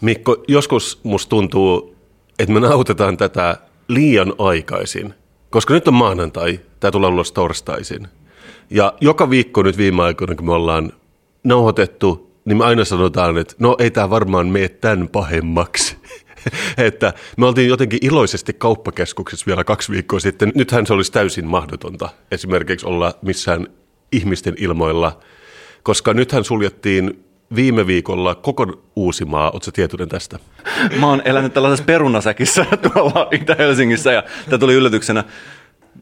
[0.00, 1.96] Mikko, joskus musta tuntuu,
[2.38, 3.56] että me nautetaan tätä
[3.88, 5.14] liian aikaisin,
[5.50, 8.08] koska nyt on maanantai, tämä tulee ulos torstaisin.
[8.70, 10.92] Ja joka viikko nyt viime aikoina, kun me ollaan
[11.44, 15.96] nauhoitettu, niin me aina sanotaan, että no ei tämä varmaan mene tämän pahemmaksi.
[16.78, 20.52] että me oltiin jotenkin iloisesti kauppakeskuksessa vielä kaksi viikkoa sitten.
[20.54, 23.66] Nythän se olisi täysin mahdotonta esimerkiksi olla missään
[24.12, 25.18] ihmisten ilmoilla,
[25.82, 29.50] koska nythän suljettiin viime viikolla koko Uusimaa.
[29.50, 30.38] Oletko tietoinen tästä?
[31.00, 35.24] Mä oon elänyt tällaisessa perunasäkissä tuolla Itä-Helsingissä ja tämä tuli yllätyksenä.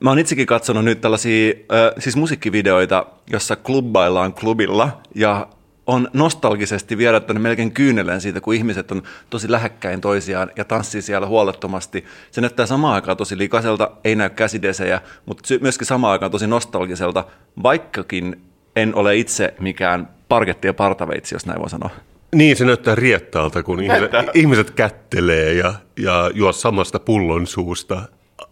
[0.00, 5.48] Mä oon itsekin katsonut nyt tällaisia äh, siis musiikkivideoita, jossa klubbaillaan klubilla ja
[5.86, 11.26] on nostalgisesti vierättänyt melkein kyyneleen siitä, kun ihmiset on tosi lähekkäin toisiaan ja tanssii siellä
[11.26, 12.04] huolettomasti.
[12.30, 17.24] Se näyttää samaan aikaan tosi likaiselta, ei näy käsidesejä, mutta myöskin samaan aikaan tosi nostalgiselta,
[17.62, 18.42] vaikkakin
[18.76, 21.90] en ole itse mikään parketti ja partaveitsi, jos näin voi sanoa.
[22.34, 28.02] Niin, se näyttää riettaalta, kun ihmiset, ihmiset kättelee ja, ja juo samasta pullon suusta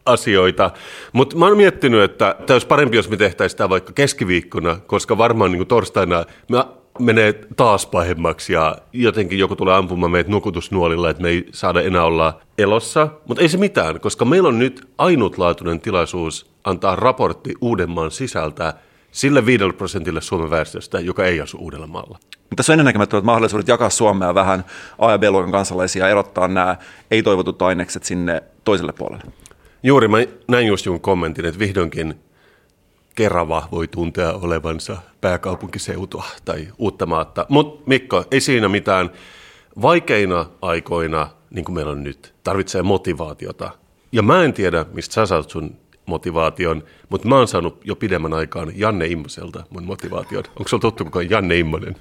[0.07, 0.71] asioita.
[1.13, 5.19] Mutta mä oon miettinyt, että tämä olisi parempi, jos me tehtäisiin sitä vaikka keskiviikkona, koska
[5.19, 6.65] varmaan niin torstaina me
[6.99, 12.05] menee taas pahemmaksi ja jotenkin joku tulee ampumaan meitä nukutusnuolilla, että me ei saada enää
[12.05, 13.09] olla elossa.
[13.29, 18.75] Mutta ei se mitään, koska meillä on nyt ainutlaatuinen tilaisuus antaa raportti Uudenmaan sisältä
[19.11, 22.19] sille 5 prosentille Suomen väestöstä, joka ei asu Uudellamaalla.
[22.41, 24.65] Mutta tässä on ennennäkemättömät mahdollisuudet jakaa Suomea vähän
[24.99, 26.77] A- ja B-luokan kansalaisia ja erottaa nämä
[27.11, 29.25] ei-toivotut ainekset sinne toiselle puolelle.
[29.83, 32.15] Juuri, mä näin just jonkun kommentin, että vihdoinkin
[33.15, 37.47] Kerava voi tuntea olevansa pääkaupunkiseutua tai uutta maatta.
[37.49, 39.11] Mutta Mikko, ei siinä mitään.
[39.83, 43.71] Vaikeina aikoina, niin kuin meillä on nyt, tarvitsee motivaatiota.
[44.13, 45.77] Ja mä en tiedä, mistä sä saat sun
[46.07, 50.45] motivaation, mutta mä oon saanut jo pidemmän aikaan Janne Immoselta mun motivaation.
[50.49, 51.97] Onko sulla tuttu kukaan Janne Immonen?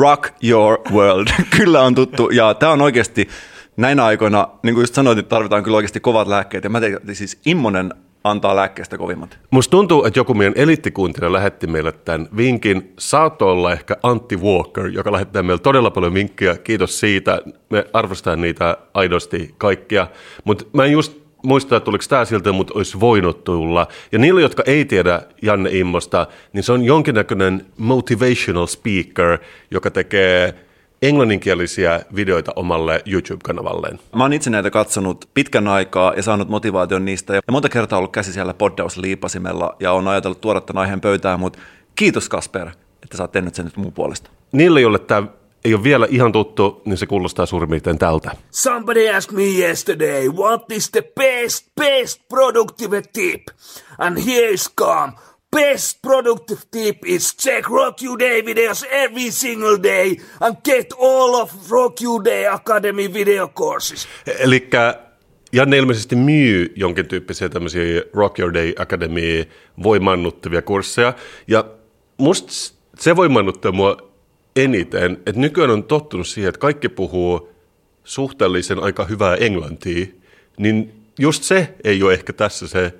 [0.00, 1.28] Rock your world.
[1.56, 2.30] kyllä on tuttu.
[2.30, 3.28] Ja tämä on oikeasti
[3.76, 6.64] näinä aikoina, niin kuin just sanoit, että tarvitaan kyllä oikeasti kovat lääkkeet.
[6.64, 7.94] Ja mä tein, siis Immonen
[8.24, 9.38] antaa lääkkeestä kovimmat.
[9.50, 12.92] Musta tuntuu, että joku meidän eliittikuuntelija lähetti meille tämän vinkin.
[12.98, 16.56] Saattoi olla ehkä Antti Walker, joka lähettää meille todella paljon vinkkejä.
[16.56, 17.40] Kiitos siitä.
[17.70, 20.06] Me arvostetaan niitä aidosti kaikkia.
[20.44, 23.86] Mutta mä en just muista, että tuliko tämä siltä, mutta olisi voinut tulla.
[24.12, 29.38] Ja niille, jotka ei tiedä Janne Immosta, niin se on jonkinnäköinen motivational speaker,
[29.70, 30.54] joka tekee
[31.02, 34.00] englanninkielisiä videoita omalle YouTube-kanavalleen.
[34.16, 37.34] Mä oon itse näitä katsonut pitkän aikaa ja saanut motivaation niistä.
[37.34, 41.58] Ja monta kertaa ollut käsi siellä poddausliipasimella ja on ajatellut tuoda tämän aiheen pöytään, mutta
[41.94, 42.68] kiitos Kasper,
[43.02, 44.30] että sä oot tehnyt sen nyt mun puolesta.
[44.52, 45.26] Niille, joille tämä
[45.64, 48.30] ei ole vielä ihan tuttu, niin se kuulostaa suurin piirtein tältä.
[48.50, 53.42] Somebody asked me yesterday, what is the best, best productive tip?
[53.98, 55.12] And here's come.
[55.56, 61.34] Best productive tip is check Rock You Day videos every single day and get all
[61.34, 64.08] of Rock You Day Academy video courses.
[64.38, 64.70] Eli
[65.52, 69.44] Janne ilmeisesti myy jonkin tyyppisiä tämmöisiä Rock Your Day Academy
[69.82, 71.14] voimannuttavia kursseja.
[71.48, 71.64] Ja
[72.16, 72.52] musta
[72.98, 73.96] se voimannuttaa mua
[74.56, 77.52] eniten, että nykyään on tottunut siihen, että kaikki puhuu
[78.04, 80.06] suhteellisen aika hyvää englantia,
[80.58, 82.92] niin just se ei ole ehkä tässä se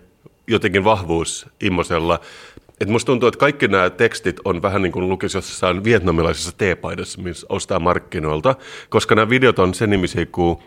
[0.50, 2.20] jotenkin vahvuus Immosella.
[2.80, 7.22] Että musta tuntuu, että kaikki nämä tekstit on vähän niin kuin lukisi jossain vietnamilaisessa teepaidassa,
[7.22, 8.54] missä ostaa markkinoilta,
[8.88, 10.58] koska nämä videot on sen nimisiä kuin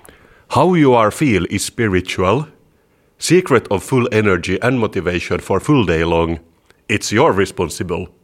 [0.56, 2.42] How you are feel is spiritual,
[3.18, 6.38] Secret of full energy and motivation for full day long,
[6.94, 8.08] It's your responsible–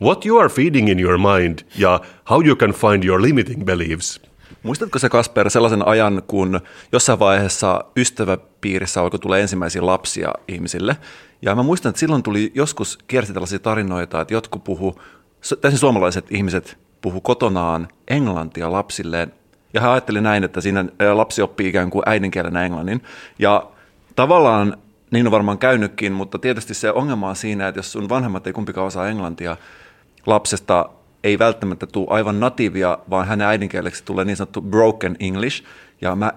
[0.00, 4.20] What you are feeding in your mind ja how you can find your limiting beliefs.
[4.64, 6.60] Muistatko se Kasper sellaisen ajan, kun
[6.92, 10.96] jossain vaiheessa ystäväpiirissä alkoi tulla ensimmäisiä lapsia ihmisille?
[11.42, 15.00] Ja mä muistan, että silloin tuli joskus kiersi tällaisia tarinoita, että jotkut puhu,
[15.60, 19.32] täysin suomalaiset ihmiset puhu kotonaan englantia lapsilleen.
[19.74, 20.84] Ja hän ajatteli näin, että siinä
[21.14, 23.02] lapsi oppii ikään kuin äidinkielenä englannin.
[23.38, 23.66] Ja
[24.16, 24.76] tavallaan
[25.10, 28.52] niin on varmaan käynytkin, mutta tietysti se ongelma on siinä, että jos sun vanhemmat ei
[28.52, 29.56] kumpikaan osaa englantia,
[30.26, 30.88] lapsesta
[31.24, 35.64] ei välttämättä tule aivan natiivia, vaan hänen äidinkieleksi tulee niin sanottu broken English.
[36.00, 36.32] Ja mä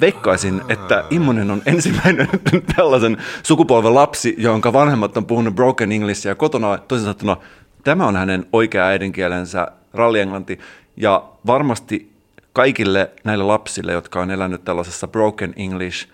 [0.00, 2.28] veikkaisin, että Immonen on ensimmäinen
[2.76, 7.36] tällaisen sukupolven lapsi, jonka vanhemmat on puhunut broken Englishia ja kotona toisin sanottuna
[7.84, 10.58] tämä on hänen oikea äidinkielensä rallienglanti.
[10.96, 12.12] Ja varmasti
[12.52, 16.08] kaikille näille lapsille, jotka on elänyt tällaisessa broken English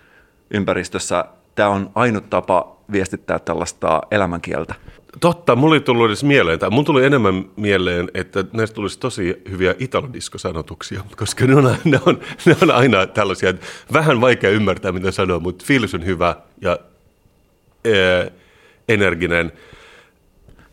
[0.51, 4.75] ympäristössä, tämä on ainut tapa viestittää tällaista elämänkieltä.
[5.19, 9.41] Totta, mulla ei tullut edes mieleen, tai mun tuli enemmän mieleen, että näistä tulisi tosi
[9.49, 14.91] hyviä italodiskosanotuksia, koska ne on, ne, on, ne on aina tällaisia, että vähän vaikea ymmärtää,
[14.91, 16.79] mitä sanoo, mutta fiilis on hyvä ja
[17.85, 18.31] ee,
[18.89, 19.51] energinen.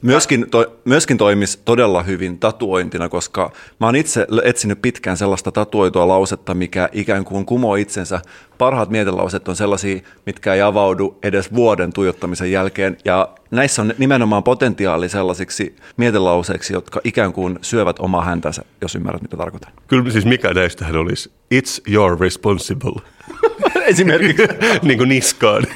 [0.06, 6.08] Myöskin, to, myöskin toimisi todella hyvin tatuointina, koska mä oon itse etsinyt pitkään sellaista tatuoitua
[6.08, 8.20] lausetta, mikä ikään kuin kumoo itsensä.
[8.58, 12.96] Parhaat mietelauset on sellaisia, mitkä ei avaudu edes vuoden tuijottamisen jälkeen.
[13.04, 19.22] Ja näissä on nimenomaan potentiaali sellaisiksi mietelauseiksi, jotka ikään kuin syövät omaa häntänsä, jos ymmärrät,
[19.22, 19.72] mitä tarkoitan.
[19.86, 23.02] Kyllä siis mikä näistähän olisi, it's your responsible.
[23.86, 24.42] Esimerkiksi.
[24.82, 25.66] niin kuin niskaan.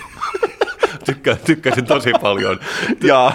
[1.05, 2.61] Tykkää, tykkäsin tosi paljon.
[3.03, 3.33] ja,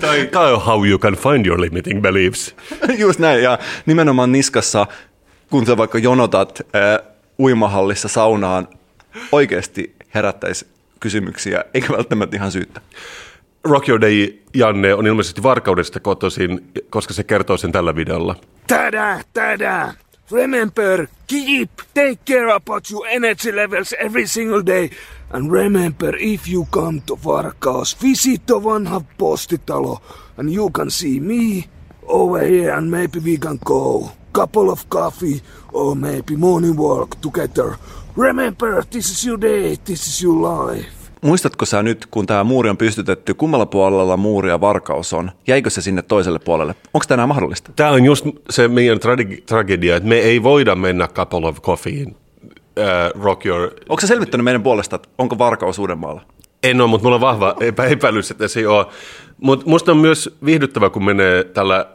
[0.00, 0.28] tai,
[0.66, 2.56] how you can find your limiting beliefs.
[2.98, 4.86] Just näin, ja nimenomaan niskassa,
[5.50, 8.68] kun sä vaikka jonotat äh, uimahallissa saunaan,
[9.32, 10.66] oikeasti herättäisi
[11.00, 12.80] kysymyksiä, eikä välttämättä ihan syyttä.
[13.64, 18.36] Rock Your Day Janne on ilmeisesti Varkaudesta kotoisin, koska se kertoo sen tällä videolla.
[18.66, 19.94] Tada, tada!
[20.30, 24.90] Remember, keep, take care about your energy levels every single day.
[25.30, 30.00] And remember, if you come to Varkaus, visit the vanha postitalo
[30.36, 31.66] and you can see me
[32.06, 34.12] over here and maybe we can go.
[34.34, 35.40] Couple of coffee
[35.72, 37.78] or maybe morning walk together.
[38.14, 40.97] Remember, this is your day, this is your life.
[41.22, 45.30] Muistatko sä nyt, kun tämä muuri on pystytetty, kummalla puolella muuria Varkaus on?
[45.46, 46.74] Jäikö se sinne toiselle puolelle?
[46.94, 47.72] Onko tämä mahdollista?
[47.76, 52.16] Tämä on just se meidän tra- tragedia, että me ei voida mennä couple of coffeein
[52.78, 53.70] uh, rock your...
[53.88, 56.22] Onko se selvittänyt meidän puolesta, että onko Varkaus Uudenmaalla?
[56.62, 58.86] En ole, mutta mulla on vahva epä- epäilys, että se ei ole.
[59.40, 61.86] Mutta musta on myös viihdyttävä, kun menee tällä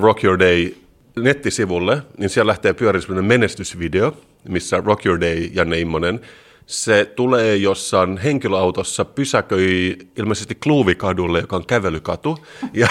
[0.00, 0.74] Rock Your Day
[1.16, 4.16] nettisivulle, niin siellä lähtee pyörimään menestysvideo,
[4.48, 6.20] missä Rock Your Day Janne Immonen
[6.66, 12.38] se tulee jossain henkilöautossa, pysäköi ilmeisesti Kluuvikadulle, joka on kävelykatu,
[12.72, 12.88] ja,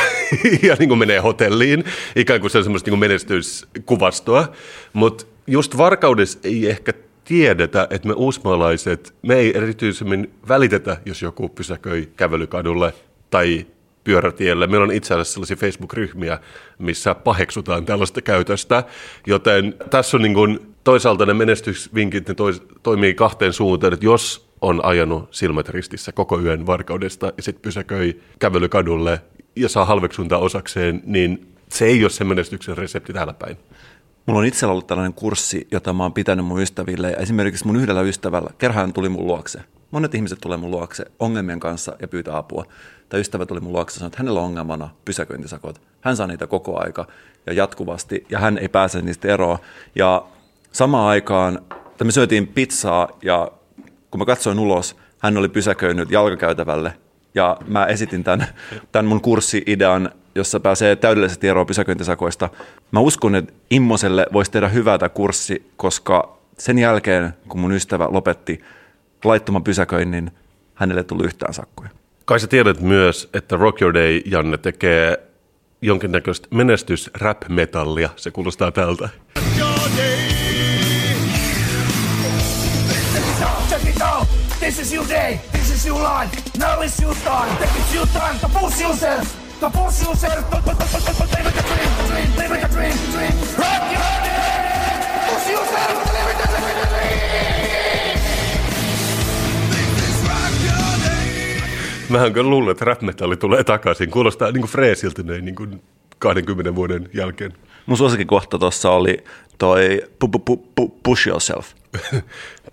[0.62, 1.84] ja niin kuin menee hotelliin,
[2.16, 4.48] ikään kuin se on semmoista niin menestyskuvastoa.
[4.94, 6.94] Mutta just varkaudessa ei ehkä
[7.26, 12.94] tiedetä, että me uusmaalaiset, me ei erityisemmin välitetä, jos joku pysäköi kävelykadulle
[13.30, 13.66] tai
[14.04, 14.68] pyörätielle.
[14.68, 16.40] Meillä on itse asiassa sellaisia Facebook-ryhmiä,
[16.80, 18.84] missä paheksutaan tällaista käytöstä,
[19.28, 24.48] joten tässä on niin kuin, toisaalta ne menestysvinkit ne tois, toimii kahteen suuntaan, että jos
[24.62, 29.22] on ajanut silmät ristissä koko yön varkaudesta ja sitten pysäköi kävelykadulle
[29.56, 33.58] ja saa halveksuntaa osakseen, niin se ei ole se menestyksen resepti täällä päin.
[34.26, 37.12] Mulla on itsellä ollut tällainen kurssi, jota mä oon pitänyt mun ystäville.
[37.12, 39.60] Ja esimerkiksi mun yhdellä ystävällä, kerran tuli mun luokse.
[39.92, 42.66] Monet ihmiset tulee mun luokse ongelmien kanssa ja pyytää apua.
[43.10, 45.82] Tai ystävä tuli mun luokse ja sanoi, että hänellä on ongelmana pysäköintisakot.
[46.02, 47.08] Hän saa niitä koko aika
[47.46, 49.58] ja jatkuvasti ja hän ei pääse niistä eroon.
[49.96, 50.26] Ja
[50.74, 53.52] samaan aikaan, että me syötiin pizzaa ja
[54.12, 56.94] kun mä katsoin ulos, hän oli pysäköinyt jalkakäytävälle
[57.36, 58.48] ja mä esitin tämän,
[58.92, 62.50] tämän mun kurssi-idean, jossa pääsee täydellisesti eroon pysäköintisakoista.
[62.92, 68.08] Mä uskon, että Immoselle voisi tehdä hyvää tämä kurssi, koska sen jälkeen, kun mun ystävä
[68.12, 68.62] lopetti
[69.24, 70.32] laittoman pysäköinnin,
[70.74, 71.90] hänelle tuli yhtään sakkoja.
[72.26, 75.18] Kai sä tiedät myös, että Rock Your Day Janne tekee
[75.82, 78.10] jonkinnäköistä menestys rap metallia.
[78.16, 79.10] Se kuulostaa tältä.
[79.58, 80.43] Check
[83.96, 84.28] it out!
[84.60, 85.40] This is your day!
[85.52, 86.32] This is your life!
[86.58, 87.58] Now is your time!
[87.58, 89.26] Take it your time to push yourself!
[89.60, 90.50] To push yourself!
[90.50, 91.90] To, to, to, to, to, live like a dream!
[92.10, 92.30] Dream!
[92.38, 92.96] Live like a dream!
[93.14, 93.36] Dream!
[93.58, 94.44] Rock your day!
[95.30, 95.96] Push yourself!
[96.14, 96.74] Live like a dream!
[102.10, 104.12] Mähän kyllä luulen, että rap metalli tulee takaisin.
[104.12, 105.82] Kuulostaa niin kuin freesiltä näin niin kuin
[106.20, 107.54] 20 vuoden jälkeen.
[107.86, 109.24] Mun suosikkikohta tuossa oli
[109.58, 111.74] toi pu, pu, pu, push yourself.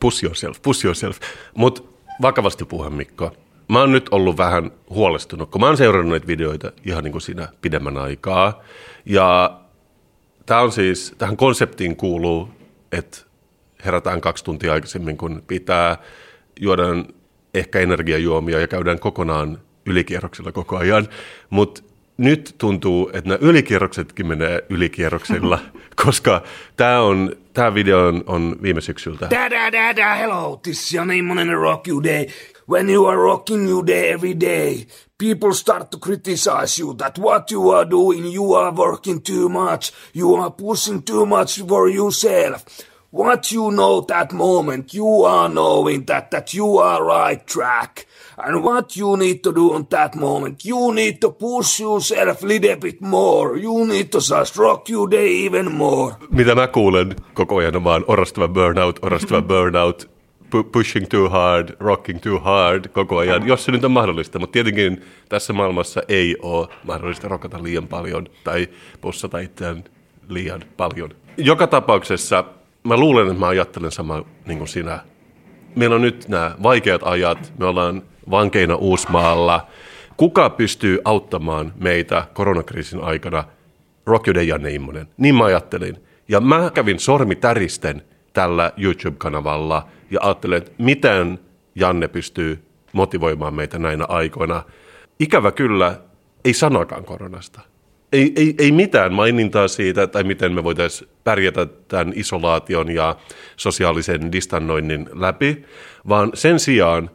[0.00, 1.18] Push yourself, push yourself.
[1.54, 1.82] Mutta
[2.22, 3.32] vakavasti puhuen Mikko,
[3.68, 7.22] mä oon nyt ollut vähän huolestunut, kun mä oon seurannut näitä videoita ihan niin kuin
[7.22, 8.62] siinä pidemmän aikaa.
[9.04, 9.58] Ja
[10.46, 12.48] tämä on siis, tähän konseptiin kuuluu,
[12.92, 13.18] että
[13.84, 15.96] herätään kaksi tuntia aikaisemmin, kun pitää,
[16.60, 17.06] juodaan
[17.54, 21.08] ehkä energiajuomia ja käydään kokonaan ylikierroksilla koko ajan.
[21.50, 21.82] Mutta
[22.16, 25.58] nyt tuntuu, että nämä ylikierroksetkin menee ylikierroksilla,
[26.04, 26.42] koska
[26.76, 29.30] tämä on, tää video on, on viime syksyltä.
[29.30, 32.26] Da da da da, hello, this is Jan Immonen and Rock You Day.
[32.68, 34.86] When you are rocking you day every day,
[35.18, 39.92] people start to criticize you that what you are doing, you are working too much,
[40.12, 42.64] you are pushing too much for yourself.
[43.10, 48.06] What you know that moment, you are knowing that, that you are right track.
[48.44, 52.46] And what you need to do on that moment, you need to push yourself a
[52.46, 53.58] little bit more.
[53.58, 56.14] You need to just rock your day even more.
[56.30, 60.10] Mitä mä kuulen koko ajan on vaan orastava burnout, orastava burnout.
[60.50, 64.38] pu- pushing too hard, rocking too hard koko ajan, jos se nyt on mahdollista.
[64.38, 68.68] Mutta tietenkin tässä maailmassa ei ole mahdollista rokata liian paljon tai
[69.00, 69.84] pussata itseään
[70.28, 71.10] liian paljon.
[71.36, 72.44] Joka tapauksessa
[72.84, 75.00] mä luulen, että mä ajattelen sama niin kuin sinä.
[75.76, 79.66] Meillä on nyt nämä vaikeat ajat, me ollaan vankeina Uusmaalla.
[80.16, 83.44] Kuka pystyy auttamaan meitä koronakriisin aikana?
[84.06, 85.08] Rock Your Day Janne Immonen.
[85.16, 85.96] Niin mä ajattelin.
[86.28, 91.38] Ja mä kävin sormi täristen tällä YouTube-kanavalla ja ajattelin, että miten
[91.74, 94.62] Janne pystyy motivoimaan meitä näinä aikoina.
[95.20, 96.00] Ikävä kyllä,
[96.44, 97.60] ei sanakaan koronasta.
[98.12, 103.16] Ei, ei, ei mitään mainintaa siitä, tai miten me voitaisiin pärjätä tämän isolaation ja
[103.56, 105.64] sosiaalisen distannoinnin läpi,
[106.08, 107.10] vaan sen sijaan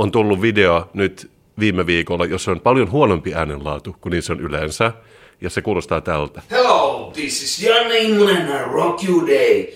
[0.00, 4.40] on tullut video nyt viime viikolla, jossa on paljon huonompi äänenlaatu kuin niin se on
[4.40, 4.92] yleensä,
[5.40, 6.42] ja se kuulostaa tältä.
[6.50, 9.66] Hello, this is Janne Immonen and Rock You Day.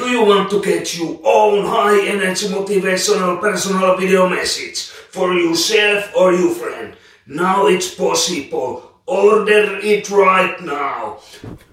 [0.00, 4.74] Do you want to get your own high energy motivational personal video message
[5.12, 6.94] for yourself or your friend?
[7.26, 8.82] Now it's possible.
[9.06, 11.16] Order it right now.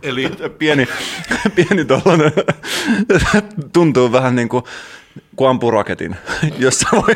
[0.03, 0.87] Eli Pieni,
[1.55, 2.31] pieni tollanen,
[3.73, 4.63] tuntuu vähän niin kuin,
[5.35, 6.15] kun ampuu raketin.
[6.59, 7.15] Jossain, vai,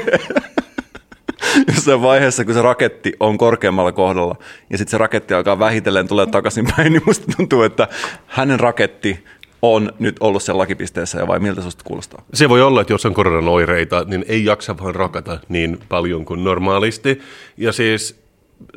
[1.76, 4.36] jossain vaiheessa, kun se raketti on korkeammalla kohdalla
[4.70, 7.88] ja sitten se raketti alkaa vähitellen tulee takaisin päin, niin musta tuntuu, että
[8.28, 9.24] hänen raketti
[9.62, 12.22] on nyt ollut sen lakipisteessä ja vai miltä susta kuulostaa?
[12.34, 16.26] se voi olla, että jos on koronan oireita, niin ei jaksa vaan rakata niin paljon
[16.26, 17.22] kuin normaalisti.
[17.58, 18.26] Ja siis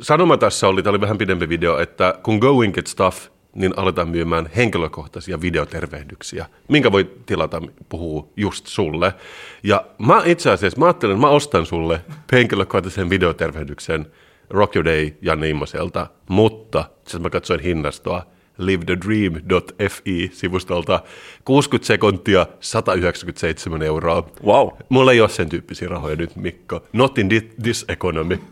[0.01, 4.09] sanoma tässä oli, tämä oli vähän pidempi video, että kun Going Get Stuff, niin aletaan
[4.09, 9.15] myymään henkilökohtaisia videotervehdyksiä, minkä voi tilata, puhuu just sulle.
[9.63, 12.01] Ja mä itse asiassa, mä ajattelin, että mä ostan sulle
[12.33, 14.07] henkilökohtaisen videotervehdyksen
[14.51, 18.27] Rock Your Day Janne Immoselta, mutta siis mä katsoin hinnastoa,
[18.59, 21.01] livethedream.fi-sivustolta
[21.45, 24.31] 60 sekuntia, 197 euroa.
[24.45, 24.69] Wow.
[24.89, 26.83] Mulla ei ole sen tyyppisiä rahoja nyt, Mikko.
[26.93, 28.39] Not in thi- this economy.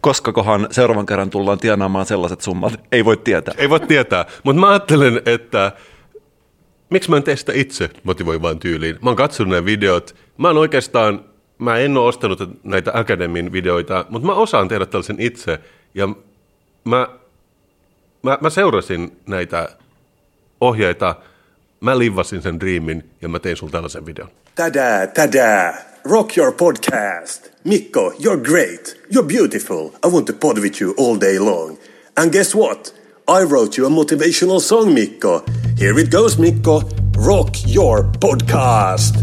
[0.00, 2.80] Koskakohan seuraavan kerran tullaan tienaamaan sellaiset summat?
[2.92, 3.54] Ei voi tietää.
[3.58, 5.72] Ei voi tietää, mutta mä ajattelen, että
[6.90, 8.98] miksi mä en tee sitä itse motivoivaan tyyliin.
[9.02, 10.16] Mä oon katsonut ne videot.
[10.38, 11.24] Mä oon oikeastaan,
[11.58, 15.58] mä en ole ostanut näitä Akademin videoita, mutta mä osaan tehdä tällaisen itse.
[15.94, 16.08] Ja
[16.84, 17.08] mä,
[18.22, 19.68] mä, mä seurasin näitä
[20.60, 21.14] ohjeita,
[21.80, 24.28] mä livvasin sen dreamin ja mä tein sulla tällaisen videon.
[24.54, 25.74] Tada, tada!
[26.10, 27.49] Rock your podcast.
[27.62, 28.94] Mikko, you're great.
[29.10, 29.94] You're beautiful.
[30.02, 31.76] I want to pod with you all day long.
[32.16, 32.90] And guess what?
[33.28, 35.44] I wrote you a motivational song, Mikko.
[35.76, 36.80] Here it goes, Mikko.
[37.18, 39.14] Rock your podcast.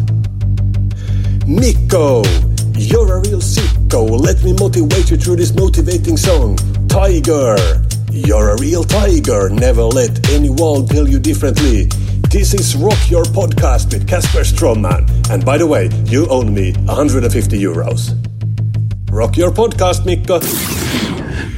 [1.48, 2.22] Mikko,
[2.77, 4.08] you're a real sicko.
[4.20, 6.58] Let me motivate you through this motivating song.
[6.88, 7.58] Tiger,
[8.12, 9.50] you're a real tiger.
[9.50, 11.89] Never let anyone tell you differently.
[12.31, 15.05] This is Rock Your Podcast with Casper Stromman.
[15.31, 18.15] And by the way, you own me 150 euros.
[19.12, 20.39] Rock Your Podcast, Mikko.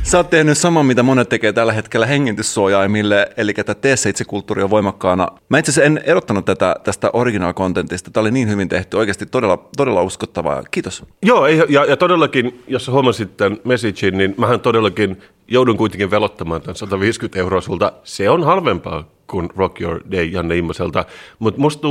[0.03, 4.25] Sä oot tehnyt saman, mitä monet tekee tällä hetkellä hengityssuojaimille, eli että tee se itse
[4.25, 5.27] kulttuuri on voimakkaana.
[5.49, 8.11] Mä itse asiassa en erottanut tätä tästä original contentista.
[8.11, 10.63] Tämä oli niin hyvin tehty, oikeasti todella, todella uskottavaa.
[10.71, 11.03] Kiitos.
[11.23, 16.11] Joo, ei, ja, ja todellakin, jos sä huomasit tämän messagein, niin mähän todellakin joudun kuitenkin
[16.11, 17.91] velottamaan tämän 150 euroa sulta.
[18.03, 21.05] Se on halvempaa kuin Rock Your Day Janne Immoselta,
[21.39, 21.87] mutta musta,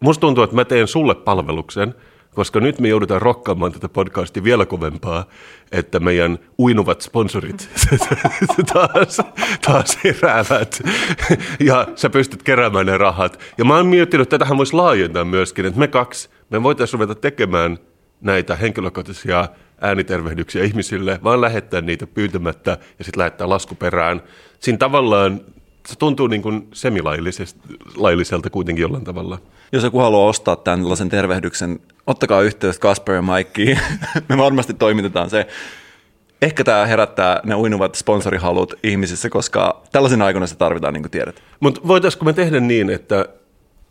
[0.00, 1.94] musta tuntuu, että mä teen sulle palveluksen,
[2.34, 5.24] koska nyt me joudutaan rokkaamaan tätä podcastia vielä kovempaa,
[5.72, 7.68] että meidän uinuvat sponsorit
[8.72, 9.20] taas,
[9.66, 10.82] taas heräävät
[11.60, 13.40] ja sä pystyt keräämään ne rahat.
[13.58, 17.20] Ja mä oon miettinyt, että tätähän voisi laajentaa myöskin, että me kaksi, me voitaisiin ruveta
[17.20, 17.78] tekemään
[18.20, 19.48] näitä henkilökohtaisia
[19.80, 24.22] äänitervehdyksiä ihmisille, vaan lähettää niitä pyytämättä ja sitten lähettää lasku perään.
[24.58, 25.40] Siinä tavallaan
[25.88, 29.38] se tuntuu niin kuin semilailliselta kuitenkin jollain tavalla.
[29.72, 33.80] Jos joku haluaa ostaa tällaisen tervehdyksen, ottakaa yhteyttä Kasper ja Mikeen.
[34.28, 35.46] Me varmasti toimitetaan se.
[36.42, 41.42] Ehkä tämä herättää ne uinuvat sponsorihalut ihmisissä, koska tällaisina aikoina se tarvitaan, niin kuin tiedät.
[41.60, 43.26] Mutta voitaisiko me tehdä niin, että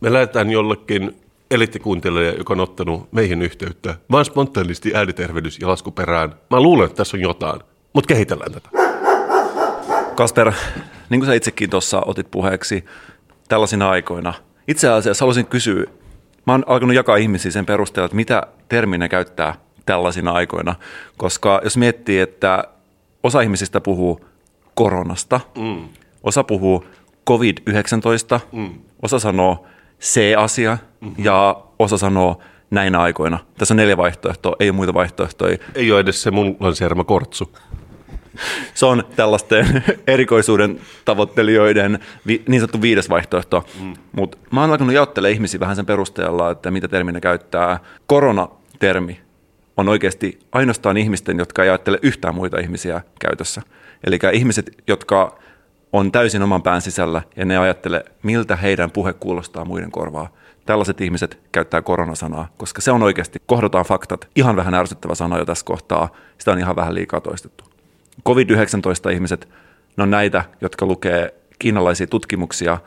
[0.00, 1.16] me lähdetään jollekin
[1.50, 6.34] elittikuuntelijalle, joka on ottanut meihin yhteyttä, vaan spontaanisti äänitervehdys ja lasku perään.
[6.50, 7.60] Mä luulen, että tässä on jotain,
[7.92, 8.68] mutta kehitellään tätä.
[10.14, 10.52] Kasper,
[11.10, 12.84] niin kuin sä itsekin tuossa otit puheeksi
[13.48, 14.34] tällaisina aikoina,
[14.68, 15.84] itse asiassa haluaisin kysyä,
[16.46, 19.54] mä oon alkanut jakaa ihmisiä sen perusteella, että mitä terminä käyttää
[19.86, 20.74] tällaisina aikoina,
[21.16, 22.64] koska jos miettii, että
[23.22, 24.24] osa ihmisistä puhuu
[24.74, 25.88] koronasta, mm.
[26.22, 26.84] osa puhuu
[27.30, 28.70] COVID-19, mm.
[29.02, 29.66] osa sanoo
[30.00, 31.24] C-asia mm-hmm.
[31.24, 33.38] ja osa sanoo näinä aikoina.
[33.58, 35.58] Tässä on neljä vaihtoehtoa, ei ole muita vaihtoehtoja.
[35.74, 37.52] Ei ole edes se mun lanseerama kortsu.
[38.74, 43.64] Se on tällaisten erikoisuuden tavoittelijoiden vi, niin sanottu viides vaihtoehto.
[43.80, 43.94] Mm.
[44.12, 47.80] Mutta mä oon alkanut jaottelemaan ihmisiä vähän sen perusteella, että mitä terminä käyttää.
[48.06, 49.20] Korona-termi
[49.76, 53.62] on oikeasti ainoastaan ihmisten, jotka ei ajattele yhtään muita ihmisiä käytössä.
[54.04, 55.38] Eli ihmiset, jotka
[55.92, 60.32] on täysin oman pään sisällä ja ne ajattele, miltä heidän puhe kuulostaa muiden korvaa.
[60.66, 65.44] Tällaiset ihmiset käyttää koronasanaa, koska se on oikeasti, kohdataan faktat, ihan vähän ärsyttävä sana jo
[65.44, 66.08] tässä kohtaa,
[66.38, 67.69] sitä on ihan vähän liikaa toistettu.
[68.28, 69.48] COVID-19 ihmiset,
[69.96, 72.78] ne on näitä, jotka lukee kiinalaisia tutkimuksia,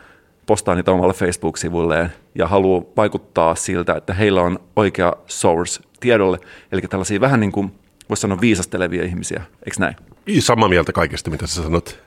[0.46, 6.40] postaa niitä omalle Facebook-sivulleen ja haluaa vaikuttaa siltä, että heillä on oikea source tiedolle,
[6.72, 7.72] eli tällaisia vähän niin kuin,
[8.10, 9.96] voisi sanoa viisastelevia ihmisiä, eikö näin?
[10.40, 12.00] Samaa mieltä kaikesta, mitä sä sanot.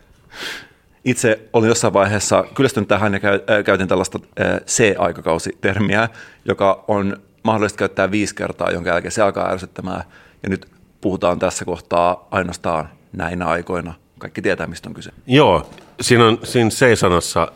[1.04, 3.20] Itse olin jossain vaiheessa kyllästynyt tähän ja
[3.64, 4.18] käytin tällaista
[4.66, 6.08] C-aikakausitermiä,
[6.44, 10.02] joka on mahdollista käyttää viisi kertaa, jonka jälkeen se alkaa ärsyttämään.
[10.42, 10.66] Ja nyt
[11.00, 13.94] puhutaan tässä kohtaa ainoastaan näinä aikoina.
[14.18, 15.10] Kaikki tietää, mistä on kyse.
[15.26, 15.70] Joo,
[16.00, 17.52] siinä, on, siinä C-sanassa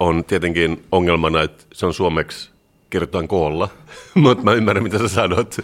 [0.00, 2.50] on tietenkin ongelmana, että se on suomeksi
[2.90, 3.68] kirjoitetaan koolla,
[4.14, 5.56] mutta mä ymmärrän, mitä sä sanot.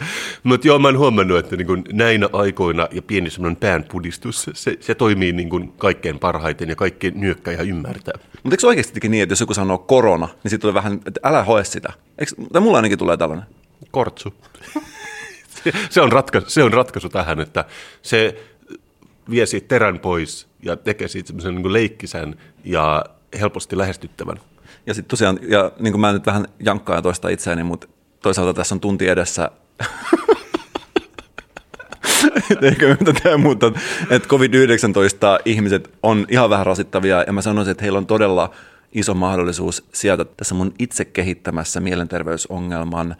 [0.43, 4.95] Mutta joo, mä oon huomannut, että niin näinä aikoina ja pieni semmoinen päänpudistus, se, se
[4.95, 8.15] toimii niin kuin kaikkein parhaiten ja kaikki nyökkää ja ymmärtää.
[8.43, 11.45] Mutta eikö oikeasti niin, että jos joku sanoo korona, niin sitten tulee vähän, että älä
[11.45, 11.93] hoe sitä.
[12.19, 13.47] Eikö, tai mulla ainakin tulee tällainen.
[13.91, 14.35] Kortsu.
[15.91, 17.65] se, on ratkaisu, se on ratkaisu tähän, että
[18.03, 18.45] se
[19.31, 23.05] vie siitä terän pois ja tekee siitä semmoisen niin leikkisän ja
[23.41, 24.37] helposti lähestyttävän.
[24.87, 27.87] Ja sitten tosiaan, ja niin kuin mä nyt vähän jankkaan ja toista itseäni, mutta
[28.23, 29.50] toisaalta tässä on tunti edessä
[32.62, 33.73] Eikö mitään muuta,
[34.11, 38.50] että COVID-19 ihmiset on ihan vähän rasittavia ja mä sanoisin, että heillä on todella
[38.93, 43.17] iso mahdollisuus sieltä tässä mun itse kehittämässä mielenterveysongelman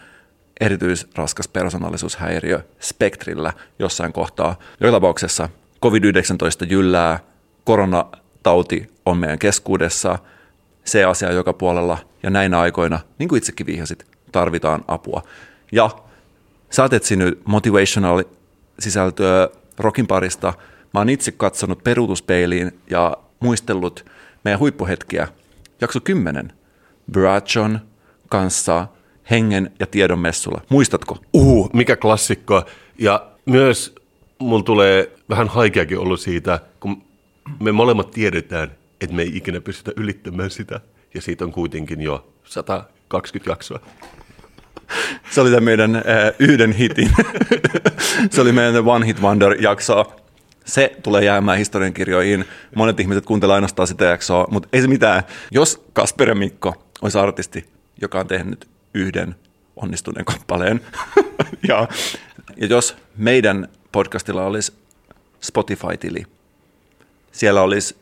[0.61, 4.59] erityisraskas persoonallisuushäiriö spektrillä jossain kohtaa.
[4.81, 5.49] Joka tapauksessa
[5.83, 7.19] COVID-19 jyllää,
[7.65, 10.19] koronatauti on meidän keskuudessa–
[10.85, 15.23] se asia joka puolella ja näinä aikoina, niin kuin itsekin vihjasit, tarvitaan apua.
[15.73, 15.91] Ja
[16.71, 18.25] sä oot etsinyt motivational
[18.79, 19.49] sisältöä
[19.79, 20.55] rokin parista.
[20.95, 24.05] Mä oon itse katsonut peruutuspeiliin ja muistellut
[24.45, 25.29] meidän huippuhetkiä.
[25.81, 26.53] Jakso 10.
[27.13, 27.81] Brachon
[28.29, 28.87] kanssa
[29.31, 30.61] hengen ja tiedon messulla.
[30.69, 31.19] Muistatko?
[31.35, 32.63] Uhu, mikä klassikko.
[32.99, 33.95] Ja myös
[34.43, 37.03] mulla tulee vähän haikeakin ollut siitä, kun
[37.61, 40.81] me molemmat tiedetään, että me ei ikinä pystytä ylittämään sitä.
[41.15, 43.81] Ja siitä on kuitenkin jo 120 jaksoa.
[45.31, 46.03] Se oli tämä meidän äh,
[46.39, 47.11] yhden hitin.
[48.31, 50.13] se oli meidän One Hit Wonder-jakso.
[50.65, 52.45] Se tulee jäämään historiankirjoihin.
[52.77, 55.23] Monet ihmiset kuuntelevat ainoastaan sitä jaksoa, mutta ei se mitään.
[55.51, 57.65] Jos Kasper ja Mikko olisi artisti,
[58.01, 59.35] joka on tehnyt yhden
[59.77, 60.81] onnistuneen kappaleen,
[61.69, 61.89] ja,
[62.57, 64.73] ja jos meidän podcastilla olisi
[65.41, 66.25] Spotify-tili,
[67.33, 67.97] siellä olisi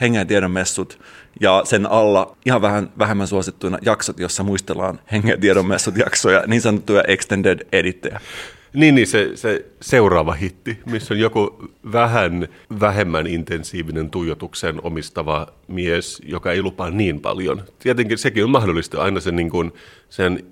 [0.00, 0.98] hengen tiedon messut
[1.40, 6.60] ja sen alla ihan vähän vähemmän suosittuina jaksot, jossa muistellaan hengen tiedon messut jaksoja, niin
[6.60, 8.20] sanottuja extended editteja.
[8.72, 12.48] Niin, niin se, se seuraava hitti, missä on joku vähän
[12.80, 17.62] vähemmän intensiivinen tuijotuksen omistava mies, joka ei lupaa niin paljon.
[17.78, 19.72] Tietenkin sekin on mahdollista aina sen, niin kuin,
[20.08, 20.44] sen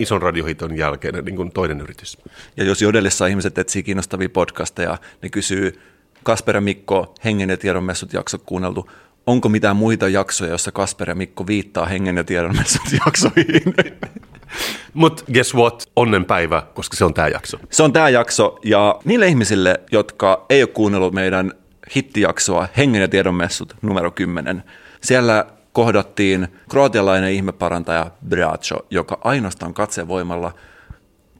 [0.00, 2.18] ison radiohiton jälkeen niin kuin toinen yritys.
[2.56, 5.80] Ja jos Jodelissa ihmiset etsii kiinnostavia podcasteja, ne kysyy
[6.22, 8.90] Kasper ja Mikko Hengen ja tiedon messut jaksot kuunneltu.
[9.26, 13.74] Onko mitään muita jaksoja, joissa Kasper ja Mikko viittaa Hengen ja tiedon messut jaksoihin?
[14.94, 15.90] Mutta guess what?
[15.96, 17.58] Onnenpäivä, koska se on tämä jakso.
[17.70, 21.52] Se on tämä jakso ja niille ihmisille, jotka ei ole kuunnellut meidän
[21.96, 24.62] hittijaksoa Hengen ja tiedon messut numero 10,
[25.02, 30.52] siellä kohdattiin kroatialainen ihmeparantaja Bracho, joka ainoastaan katsevoimalla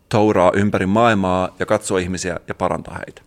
[0.09, 3.23] touraa ympäri maailmaa ja katsoo ihmisiä ja parantaa heitä.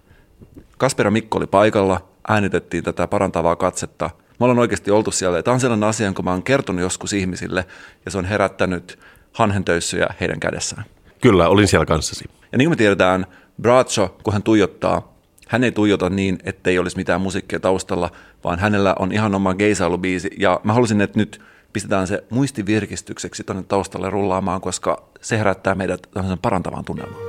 [0.78, 4.10] Kasper ja Mikko oli paikalla, äänitettiin tätä parantavaa katsetta.
[4.40, 5.44] Me ollaan oikeasti oltu siellä.
[5.44, 7.66] Tämä on sellainen asia, jonka mä oon kertonut joskus ihmisille,
[8.06, 9.00] ja se on herättänyt
[9.34, 10.86] hanhentöyssyjä heidän kädessään.
[11.22, 12.26] Kyllä, olin siellä kanssasi.
[12.52, 13.26] Ja niin kuin me tiedetään,
[13.62, 15.13] Bracho, kun hän tuijottaa,
[15.54, 18.12] hän ei tuijota niin, ettei olisi mitään musiikkia taustalla,
[18.44, 20.30] vaan hänellä on ihan oma geisailubiisi.
[20.40, 21.42] Ja mä halusin, että nyt
[21.74, 26.08] pistetään se muistivirkistykseksi tuonne taustalle rullaamaan, koska se herättää meidät
[26.42, 27.22] parantavaan tunnelmaan.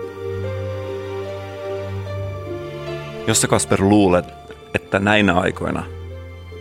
[3.26, 4.24] Jos sä Kasper luulet,
[4.74, 5.84] että näinä aikoina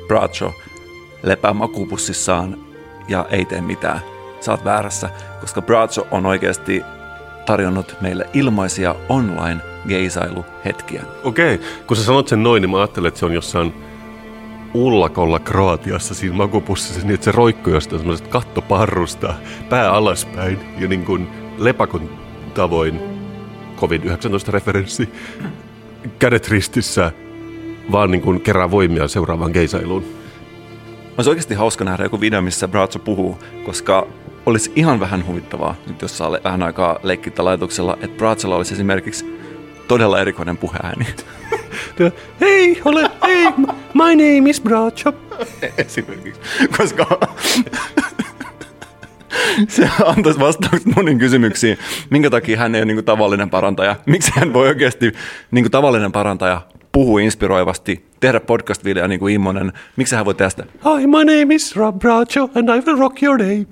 [0.07, 0.53] Bracho
[1.23, 2.57] lepää makupussissaan
[3.07, 3.99] ja ei tee mitään,
[4.39, 5.09] sä oot väärässä,
[5.41, 6.83] koska Bracho on oikeasti
[7.45, 11.03] tarjonnut meille ilmaisia online geisailuhetkiä.
[11.23, 11.67] Okei, okay.
[11.87, 13.73] kun sä sanot sen noin, niin mä ajattelen, että se on jossain
[14.73, 19.33] ullakolla Kroatiassa siinä makupussissa niin, että se roikkuu jostain semmoisesta kattoparrusta
[19.69, 21.27] pää alaspäin ja niin kuin
[21.57, 22.09] lepakon
[22.53, 22.99] tavoin
[23.77, 25.09] COVID-19-referenssi
[26.19, 27.11] kädet ristissä
[27.91, 30.05] vaan niin kuin kerää voimia seuraavaan keisailuun.
[31.17, 34.07] Olisi oikeasti hauska nähdä joku video, missä Brazo puhuu, koska
[34.45, 39.39] olisi ihan vähän huvittavaa, nyt jos saa vähän aikaa leikkiä laitoksella, että Brazolla olisi esimerkiksi
[39.87, 41.05] todella erikoinen puheääni.
[42.41, 43.45] Hei, ole, hei,
[43.93, 45.13] my name is Bracho.
[45.77, 46.41] esimerkiksi,
[46.77, 47.05] koska
[49.67, 51.77] se antaisi vastaukset moniin kysymyksiin.
[52.09, 53.95] Minkä takia hän ei ole niin tavallinen parantaja?
[54.05, 55.13] Miksi hän voi oikeasti
[55.51, 59.73] niin tavallinen parantaja puhua inspiroivasti, tehdä podcast-videoa niin kuin Immonen?
[59.95, 60.65] Miksi hän voi tehdä sitä?
[60.65, 63.65] Hi, my name is Rob Bracho and I will rock your day.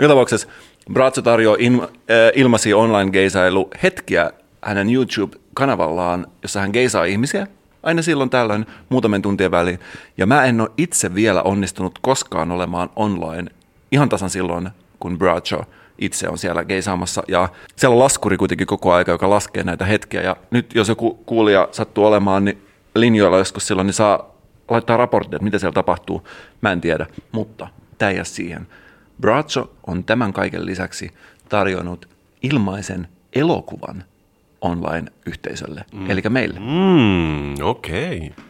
[0.00, 0.48] Joka tapauksessa
[0.92, 1.88] Bracho tarjoaa in, äh,
[2.34, 4.30] ilmaisia online-geisailu hetkiä
[4.62, 7.46] hänen YouTube-kanavallaan, jossa hän geisaa ihmisiä
[7.82, 9.78] aina silloin tällöin muutaman tuntien väliin.
[10.16, 13.50] Ja mä en ole itse vielä onnistunut koskaan olemaan online
[13.92, 15.64] ihan tasan silloin, kun Bracho
[15.98, 17.22] itse on siellä geisaamassa.
[17.28, 20.22] Ja siellä on laskuri kuitenkin koko aika, joka laskee näitä hetkiä.
[20.22, 22.62] Ja nyt jos joku kuulija sattuu olemaan niin
[22.94, 24.34] linjoilla joskus silloin, niin saa
[24.68, 26.28] laittaa raportteja, että mitä siellä tapahtuu.
[26.60, 28.66] Mä en tiedä, mutta tämä ei siihen.
[29.20, 31.10] Bracho on tämän kaiken lisäksi
[31.48, 32.08] tarjonnut
[32.42, 34.04] ilmaisen elokuvan
[34.60, 36.10] online-yhteisölle, mm.
[36.10, 36.60] eli meille.
[36.60, 38.16] Mm, okei.
[38.16, 38.44] Okay.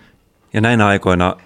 [0.53, 1.37] Ja näinä aikoina,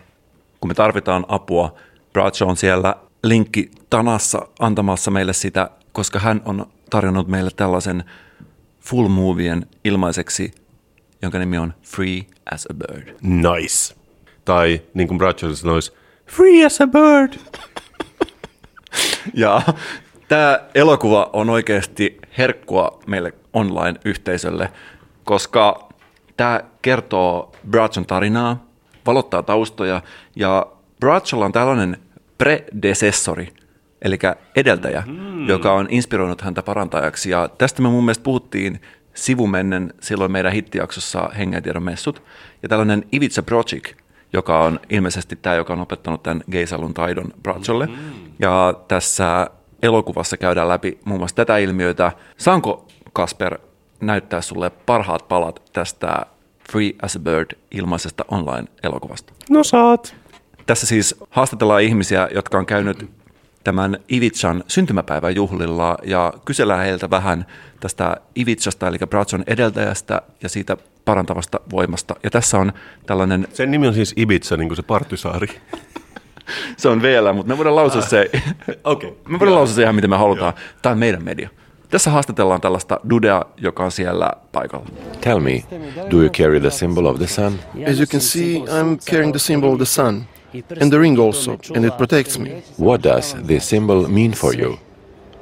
[0.61, 1.75] kun me tarvitaan apua,
[2.13, 8.05] Bradshaw on siellä linkki Tanassa antamassa meille sitä, koska hän on tarjonnut meille tällaisen
[8.81, 10.55] full movien ilmaiseksi,
[11.23, 13.15] jonka nimi on Free as a Bird.
[13.23, 13.95] Nice.
[14.45, 15.93] Tai niin kuin Bradshaw sanoisi,
[16.27, 17.33] Free as a Bird.
[19.35, 19.63] ja
[20.29, 24.69] tämä elokuva on oikeasti herkkua meille online-yhteisölle,
[25.25, 25.89] koska
[26.37, 28.67] tämä kertoo Bradson tarinaa,
[29.07, 30.03] valottaa taustoja
[30.37, 30.67] ja
[31.01, 31.97] Bradsolla on tällainen
[32.39, 33.53] predecessori,
[34.03, 34.19] eli
[34.57, 35.49] edeltäjä, hmm.
[35.49, 37.31] joka on inspiroinut häntä parantajaksi.
[37.31, 38.81] Ja tästä me mun mielestä puhuttiin
[39.15, 42.23] sivumennen silloin meidän hittijaksossa Hengätiedon messut.
[42.63, 43.97] Ja tällainen Ivica Projik,
[44.35, 47.87] joka on ilmeisesti tämä, joka on opettanut tämän Geisalun taidon Bradsolle.
[47.87, 47.97] Hmm.
[48.38, 49.51] Ja tässä
[49.83, 52.12] elokuvassa käydään läpi muun muassa tätä ilmiötä.
[52.37, 53.59] Saanko Kasper
[54.01, 56.27] näyttää sulle parhaat palat tästä
[56.73, 59.33] Free as a Bird ilmaisesta online-elokuvasta?
[59.51, 60.16] No saat.
[60.66, 63.11] Tässä siis haastatellaan ihmisiä, jotka on käynyt
[63.64, 67.47] tämän Ivitsan syntymäpäivän juhlilla ja kysellään heiltä vähän
[67.81, 72.17] tästä Ivitsasta, eli Bratson edeltäjästä ja siitä parantavasta voimasta.
[72.23, 72.73] Ja tässä on
[73.07, 73.49] tällainen...
[73.53, 75.47] Sen nimi on siis Ibiza, niin kuin se Partysaari.
[76.77, 78.31] se on vielä, mutta me voidaan lausua se,
[78.85, 79.11] okay.
[79.29, 80.53] me voidaan lausua se ihan miten me halutaan.
[80.83, 81.49] Tämä on meidän media.
[81.88, 84.87] Tässä haastatellaan tällaista Dudea, joka on siellä paikalla.
[85.21, 85.62] Tell me,
[86.11, 87.59] do you carry the symbol of the sun?
[87.90, 90.25] As you can see, I'm carrying the symbol of the sun.
[90.83, 92.62] And the ring also, and it protects me.
[92.79, 94.79] What does this symbol mean for you?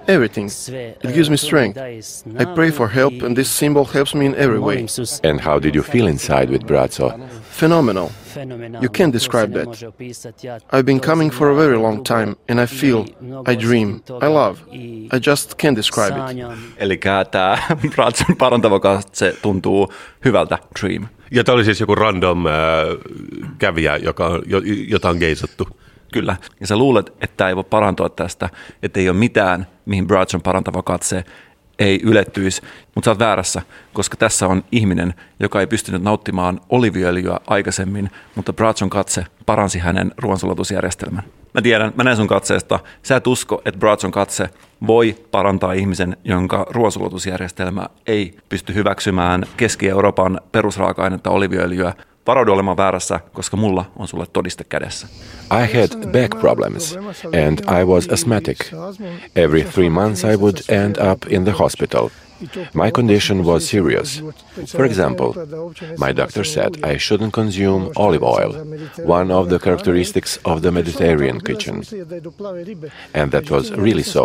[0.09, 0.51] Everything.
[0.69, 1.79] It gives me strength.
[1.79, 4.87] I pray for help, and this symbol helps me in every way.
[5.23, 7.29] And how did you feel inside with Brazzo?
[7.51, 8.11] Phenomenal.
[8.81, 10.62] You can't describe that.
[10.73, 13.07] I've been coming for a very long time, and I feel,
[13.47, 14.62] I dream, I love.
[14.73, 16.37] I just can't describe it.
[16.79, 16.99] Eli
[17.31, 17.59] tämä
[17.95, 19.93] Brazzon parantava katse tuntuu
[20.25, 21.07] hyvältä dream.
[21.31, 22.53] Ja tämä oli siis joku random äh,
[23.59, 24.41] kävijä, joka,
[24.88, 25.82] jota on geisattu.
[26.12, 26.37] Kyllä.
[26.61, 28.48] Ja sä luulet, että ei voi parantua tästä,
[28.83, 31.25] että ei ole mitään, mihin Bradson parantava katse
[31.79, 32.62] ei ylettyisi,
[32.94, 38.53] mutta sä oot väärässä, koska tässä on ihminen, joka ei pystynyt nauttimaan oliviöljyä aikaisemmin, mutta
[38.53, 41.22] Bradson katse paransi hänen ruoansulatusjärjestelmän.
[41.55, 44.49] Mä tiedän, mä näen sun katseesta, sä et usko, että Bradson katse
[44.87, 51.95] voi parantaa ihmisen, jonka ruoansulatusjärjestelmä ei pysty hyväksymään Keski-Euroopan perusraaka-ainetta oliviöljyä,
[52.27, 55.07] Varaudu olemaan väärässä, koska mulla on sulle todiste kädessä.
[55.45, 56.97] I had back problems
[57.47, 58.73] and I was asthmatic.
[59.37, 62.09] Every three months I would end up in the hospital.
[62.74, 64.20] My condition was serious.
[64.68, 65.31] For example,
[65.98, 68.52] my doctor said I shouldn't consume olive oil,
[69.05, 71.83] one of the characteristics of the Mediterranean kitchen.
[73.14, 74.24] And that was really so.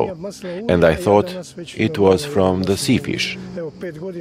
[0.70, 1.30] And I thought
[1.76, 3.38] it was from the sea fish.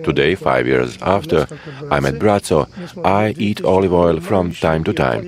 [0.04, 1.46] Today, five years after
[1.90, 2.68] I met Brazzo,
[3.04, 5.22] I eat olive oil from time to time.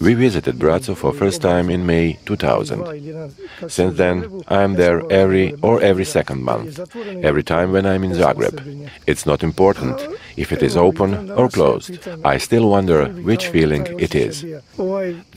[0.00, 3.34] We visited Brazzo for first time in May 2000.
[3.68, 6.78] Since then, I'm there every or every second month,
[7.22, 8.90] every time when I'm in Zagreb.
[9.06, 10.00] It's not important
[10.36, 11.98] if it is open or closed.
[12.24, 14.46] I still wonder which feeling it is.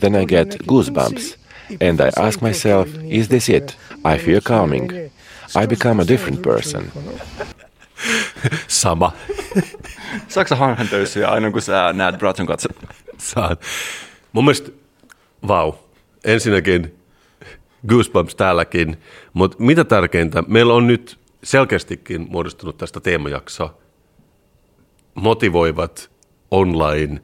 [0.00, 1.36] Then I get goosebumps
[1.80, 3.76] and I ask myself, is this it?
[4.04, 5.10] I feel calming.
[5.54, 6.92] I become a different person.
[8.68, 9.12] Sama.
[10.28, 12.68] Saatko sä hanhantöysyä aina kun sä näet Bratson katse?
[13.18, 13.60] Saat.
[14.32, 14.70] Mun mielestä,
[15.48, 15.72] vau.
[16.24, 16.94] Ensinnäkin
[17.88, 18.96] goosebumps täälläkin,
[19.32, 23.74] mutta mitä tärkeintä, meillä on nyt selkeästikin muodostunut tästä teemajaksoa
[25.14, 26.10] motivoivat
[26.50, 27.20] online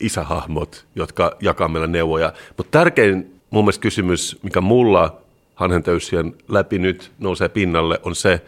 [0.00, 2.32] isähahmot, jotka jakaa meille neuvoja.
[2.56, 5.20] Mutta tärkein mun mielestä kysymys, mikä mulla
[5.54, 8.40] hanhentöysien läpi nyt nousee pinnalle, on se,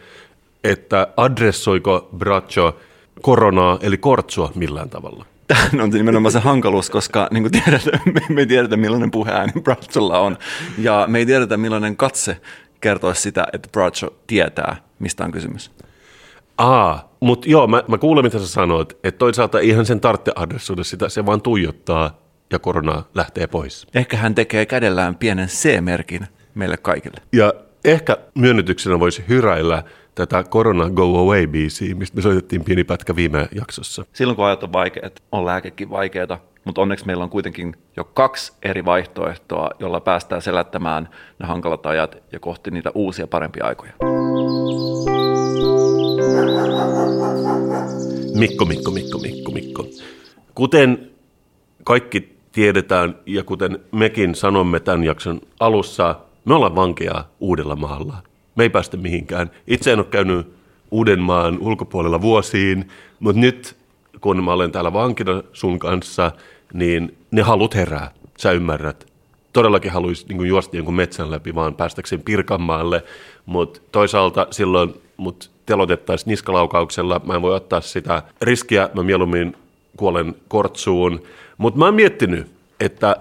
[0.63, 2.79] että adressoiko Braccio
[3.21, 5.25] koronaa eli kortsua millään tavalla?
[5.47, 10.19] Tähän on nimenomaan se hankaluus, koska niin kuin tiedetään, me, ei tiedetä millainen puheääni Bracciolla
[10.19, 10.37] on.
[10.77, 12.41] Ja me ei tiedetä millainen katse
[12.81, 15.71] kertoisi sitä, että Braccio tietää, mistä on kysymys.
[16.57, 20.83] Aa, mutta joo, mä, mä kuulen mitä sä sanoit, että toisaalta ihan sen tarvitse adressoida
[20.83, 22.17] sitä, se vaan tuijottaa
[22.51, 23.87] ja korona lähtee pois.
[23.93, 27.17] Ehkä hän tekee kädellään pienen C-merkin meille kaikille.
[27.33, 27.53] Ja
[27.85, 29.83] ehkä myönnytyksenä voisi hyräillä
[30.15, 34.05] tätä Corona Go Away-biisiä, mistä me soitettiin pieni pätkä viime jaksossa.
[34.13, 38.53] Silloin kun ajat on vaikeat, on lääkekin vaikeaa, mutta onneksi meillä on kuitenkin jo kaksi
[38.63, 43.93] eri vaihtoehtoa, jolla päästään selättämään ne hankalat ajat ja kohti niitä uusia parempia aikoja.
[48.35, 49.85] Mikko, Mikko, Mikko, Mikko, Mikko.
[50.55, 51.09] Kuten
[51.83, 58.17] kaikki tiedetään ja kuten mekin sanomme tämän jakson alussa, me ollaan vankeja uudella maalla.
[58.55, 59.51] Me ei päästä mihinkään.
[59.67, 60.57] Itse en ole käynyt
[60.91, 62.87] Uudenmaan ulkopuolella vuosiin,
[63.19, 63.75] mutta nyt
[64.21, 66.31] kun mä olen täällä vankina sun kanssa,
[66.73, 69.07] niin ne halut herää, sä ymmärrät.
[69.53, 73.03] Todellakin haluaisi niin juosta jonkun metsän läpi vaan päästäkseen Pirkanmaalle,
[73.45, 79.55] mutta toisaalta silloin mut telotettaisiin niskalaukauksella, mä en voi ottaa sitä riskiä, mä mieluummin
[79.97, 81.23] kuolen kortsuun.
[81.57, 82.47] Mutta mä oon miettinyt,
[82.79, 83.15] että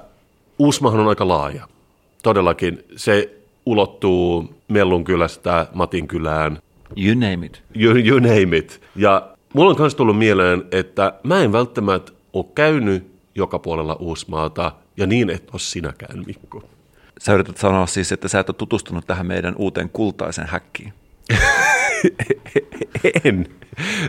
[0.59, 1.69] Uusmahan on aika laaja.
[2.23, 6.59] Todellakin se ulottuu Mellunkylästä Matinkylään.
[6.97, 7.63] You name it.
[7.75, 8.81] You, you name it.
[8.97, 14.73] Ja mulla on myös tullut mieleen, että mä en välttämättä ole käynyt joka puolella Uusmaata,
[14.97, 16.63] ja niin et ole sinäkään, Mikko.
[17.19, 20.93] Sä yrität sanoa siis, että sä et ole tutustunut tähän meidän uuteen kultaisen häkkiin.
[23.25, 23.47] en.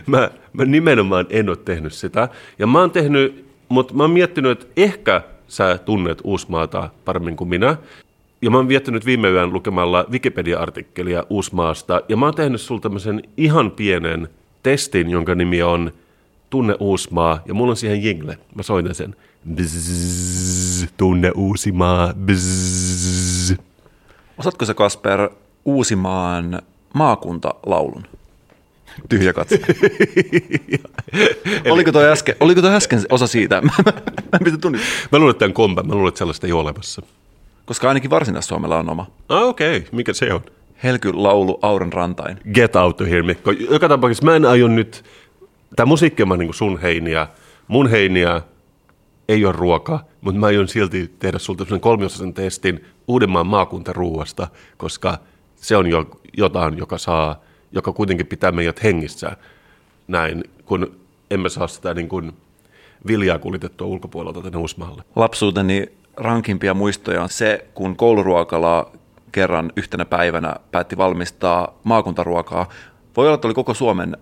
[0.06, 2.28] Mä, mä nimenomaan en ole tehnyt sitä.
[2.58, 7.48] Ja mä oon tehnyt, mutta mä oon miettinyt, että ehkä sä tunnet Uusmaata paremmin kuin
[7.48, 7.76] minä.
[8.42, 13.22] Ja mä oon viettänyt viime yön lukemalla Wikipedia-artikkelia Uusmaasta, ja mä oon tehnyt sulla tämmöisen
[13.36, 14.28] ihan pienen
[14.62, 15.92] testin, jonka nimi on
[16.50, 18.38] Tunne Uusmaa, ja mulla on siihen jingle.
[18.54, 19.16] Mä soitan sen.
[19.54, 23.56] Bzzz, tunne Uusimaa, bzzz.
[24.38, 25.30] Osaatko sä, Kasper,
[25.64, 26.62] Uusimaan
[26.98, 28.02] maakuntalaulun?
[29.08, 29.60] Tyhjä katse.
[31.70, 33.60] oliko, toi äsken, oliko toi äsken osa siitä?
[33.66, 33.70] mä,
[35.12, 35.82] mä, luulen, että tämän kompa.
[35.82, 37.02] Mä luulen, että sellaista ei ole olemassa
[37.68, 39.06] koska ainakin Varsinais-Suomella on oma.
[39.28, 39.76] Ah, okei.
[39.76, 39.88] Okay.
[39.92, 40.40] Mikä se on?
[41.12, 42.38] laulu Auron rantain.
[42.54, 43.50] Get out of here, Mikko.
[43.50, 45.04] Joka tapauksessa mä en aio nyt,
[45.76, 47.26] tämä musiikki on niin sun heiniä,
[47.68, 48.42] mun heiniä
[49.28, 55.18] ei ole ruoka, mutta mä aion silti tehdä sulta sellaisen kolmiosaisen testin Uudenmaan maakuntaruuasta, koska
[55.56, 57.40] se on jo jotain, joka saa,
[57.72, 59.36] joka kuitenkin pitää meidät hengissä
[60.08, 60.96] näin, kun
[61.30, 62.32] emme saa sitä niin kuin
[63.06, 65.02] viljaa kuljetettua ulkopuolelta tänne Uusmaalle.
[65.16, 68.92] Lapsuuteni rankimpia muistoja on se, kun kouluruokala
[69.32, 72.68] kerran yhtenä päivänä päätti valmistaa maakuntaruokaa.
[73.16, 74.16] Voi olla, että oli koko Suomen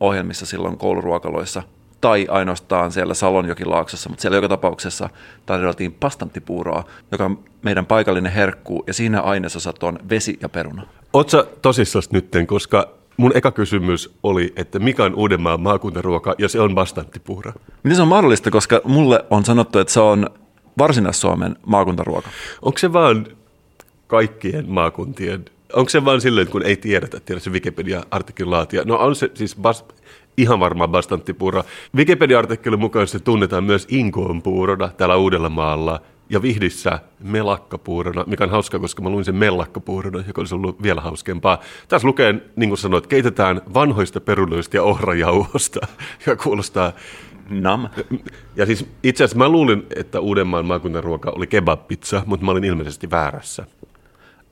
[0.00, 1.62] ohjelmissa silloin kouluruokaloissa
[2.00, 5.10] tai ainoastaan siellä Salonjokilaaksossa, mutta siellä joka tapauksessa
[5.46, 10.82] tarjottiin pastanttipuuroa, joka on meidän paikallinen herkku, ja siinä ainesosat on vesi ja peruna.
[11.12, 16.60] Oletko tosissaan nytten, koska mun eka kysymys oli, että mikä on Uudenmaan maakuntaruoka, ja se
[16.60, 17.52] on pastanttipuuro.
[17.82, 20.26] Miten se on mahdollista, koska mulle on sanottu, että se on
[20.78, 22.28] Varsinais-Suomen maakuntaruoka?
[22.62, 23.26] Onko se vaan
[24.06, 28.82] kaikkien maakuntien, onko se vaan silleen, kun ei tiedetä, tiedä se Wikipedia-artikkelin laatia?
[28.84, 29.84] No on se siis bas,
[30.42, 31.62] ihan varmaan bastanttipuuro.
[31.96, 36.00] Wikipedia-artikkelin mukaan se tunnetaan myös Inkoon puurona täällä Uudellamaalla
[36.30, 41.00] ja Vihdissä melakkapuurona, mikä on hauska, koska mä luin sen mellakkapuurona, joka olisi ollut vielä
[41.00, 41.60] hauskempaa.
[41.88, 45.80] Tässä lukee, niin kuin sanoit, keitetään vanhoista perunoista ja ohrajauhosta,
[46.26, 46.92] joka kuulostaa
[47.50, 47.88] Nam.
[48.56, 53.10] Ja siis itse asiassa mä luulin, että Uudenmaan maakuntaruoka oli kebab-pizza, mutta mä olin ilmeisesti
[53.10, 53.66] väärässä.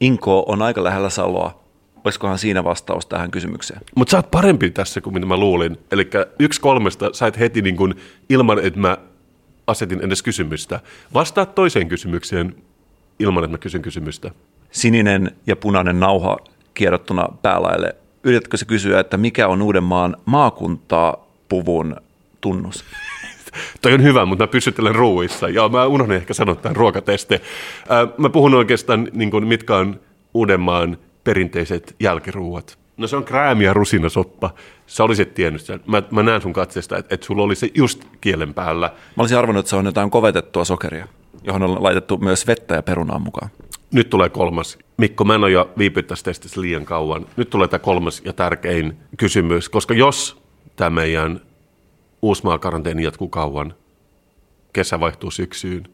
[0.01, 1.68] Inko on aika lähellä Saloa.
[2.05, 3.81] Olisikohan siinä vastaus tähän kysymykseen?
[3.95, 5.79] Mutta sä oot parempi tässä kuin mitä mä luulin.
[5.93, 7.95] Eli yksi kolmesta sait heti niin kuin,
[8.29, 8.97] ilman, että mä
[9.67, 10.81] asetin edes kysymystä.
[11.15, 12.55] Vastaa toiseen kysymykseen
[13.19, 14.31] ilman, että mä kysyn kysymystä.
[14.71, 16.37] Sininen ja punainen nauha
[16.75, 17.97] kierrottuna päälaille.
[18.25, 21.97] Yritätkö se kysyä, että mikä on Uudenmaan maakuntapuvun
[22.41, 22.85] tunnus.
[23.83, 25.49] Toi on hyvä, mutta mä pysyttelen ruuissa.
[25.49, 27.41] Ja mä unohdin ehkä sanoa tämän ruokateste.
[28.19, 30.01] mä puhun oikeastaan, niin kuin, mitkä on
[30.35, 32.79] Uudenmaan perinteiset jälkiruuat.
[32.97, 34.51] No se on kräämi ja rusinasoppa.
[34.87, 35.81] Sä olisit tiennyt sen.
[35.87, 38.87] Mä, mä näen sun katsesta, että, että sulla oli se just kielen päällä.
[38.87, 41.09] Mä olisin arvannut, että se on jotain kovetettua sokeria,
[41.43, 43.51] johon on laitettu myös vettä ja perunaa mukaan.
[43.93, 44.79] Nyt tulee kolmas.
[44.97, 47.27] Mikko, mä en ole jo viipynyt tässä testissä liian kauan.
[47.37, 50.43] Nyt tulee tämä kolmas ja tärkein kysymys, koska jos
[50.77, 51.41] tämä meidän
[52.23, 53.75] Uusmaa karanteeni jatkuu kauan,
[54.73, 55.89] kesä vaihtuu syksyyn,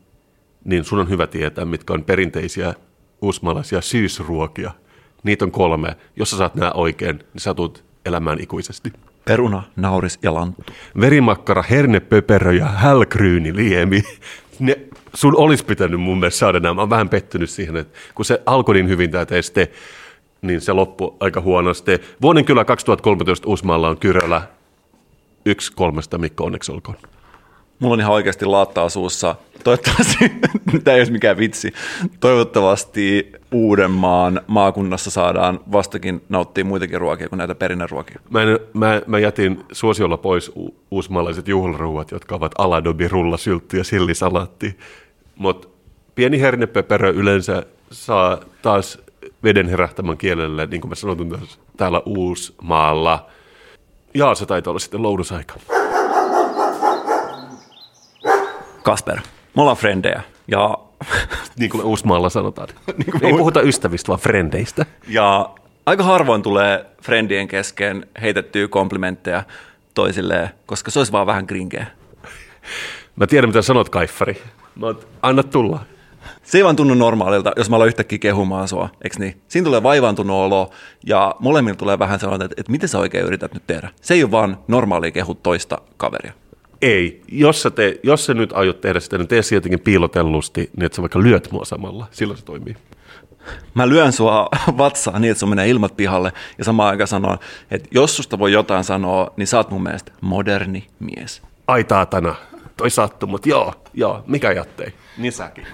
[0.64, 2.74] niin sun on hyvä tietää, mitkä on perinteisiä
[3.22, 4.70] uusmaalaisia syysruokia.
[5.24, 5.96] Niitä on kolme.
[6.16, 8.92] Jos sä saat nämä oikein, niin sä tulet elämään ikuisesti.
[9.24, 10.72] Peruna, nauris ja lanttu.
[11.00, 14.02] Verimakkara, hernepöperö ja hälkryyni liemi.
[14.58, 14.80] Ne,
[15.14, 16.74] sun olisi pitänyt mun mielestä saada nämä.
[16.74, 19.70] Mä oon vähän pettynyt siihen, että kun se alkoi niin hyvin tämä teste,
[20.42, 22.00] niin se loppui aika huonosti.
[22.22, 24.42] Vuoden kyllä 2013 Uusmaalla on Kyrölä
[25.46, 26.96] yksi kolmesta, Mikko onneksi olkoon.
[27.78, 29.36] Mulla on ihan oikeasti laattaa suussa.
[29.64, 30.32] Toivottavasti,
[30.84, 31.72] tämä ei olisi mikään vitsi,
[32.20, 38.20] toivottavasti Uudenmaan maakunnassa saadaan vastakin nauttia muitakin ruokia kuin näitä perinneruokia.
[38.30, 43.76] Mä, en, mä, mä jätin suosiolla pois u- uusmaalaiset juhlaruuat, jotka ovat aladobi, rulla, syltty
[43.78, 44.78] ja sillisalaatti.
[45.36, 45.68] Mutta
[46.14, 48.98] pieni hernepöperö yleensä saa taas
[49.44, 53.26] veden herähtämän kielelle, niin kuin mä sanoin täällä Uusmaalla.
[54.14, 55.54] Ja se taitaa olla sitten loudusaika.
[58.84, 59.20] Kasper,
[59.56, 60.78] me ollaan frendejä ja...
[61.58, 62.68] niin kuin Uusmaalla sanotaan.
[62.98, 64.86] niin kuin Ei puhuta ystävistä, vaan frendeistä.
[65.08, 65.50] Ja
[65.86, 69.42] aika harvoin tulee frendien kesken heitettyä komplimentteja
[69.94, 71.86] toisilleen, koska se olisi vaan vähän grinkeä.
[73.16, 74.42] Mä tiedän, mitä sanot, Kaiffari.
[74.76, 75.80] Mä anna tulla.
[76.42, 79.40] Se ei vaan tunnu normaalilta, jos mä aloin yhtäkkiä kehumaan sua, eikö niin?
[79.48, 80.70] Siinä tulee vaivaantunut olo
[81.06, 83.88] ja molemmilla tulee vähän sellainen, että, että miten sä oikein yrität nyt tehdä.
[84.00, 86.32] Se ei ole vaan normaali kehu toista kaveria.
[86.82, 87.22] Ei.
[87.28, 90.84] Jos sä, te, jos sä nyt aiot tehdä sitä, niin tee se jotenkin piilotellusti, niin
[90.84, 92.06] että sä vaikka lyöt mua samalla.
[92.10, 92.76] Silloin se toimii.
[93.74, 97.38] Mä lyön sua vatsaan niin, että sun menee ilmat pihalle ja samaan aikaan sanon,
[97.70, 101.42] että jos susta voi jotain sanoa, niin sä oot mun mielestä moderni mies.
[101.66, 102.34] Ai taatana.
[102.76, 104.94] Toi sattu, mutta joo, joo, mikä jättei?
[105.18, 105.66] Niin säkin.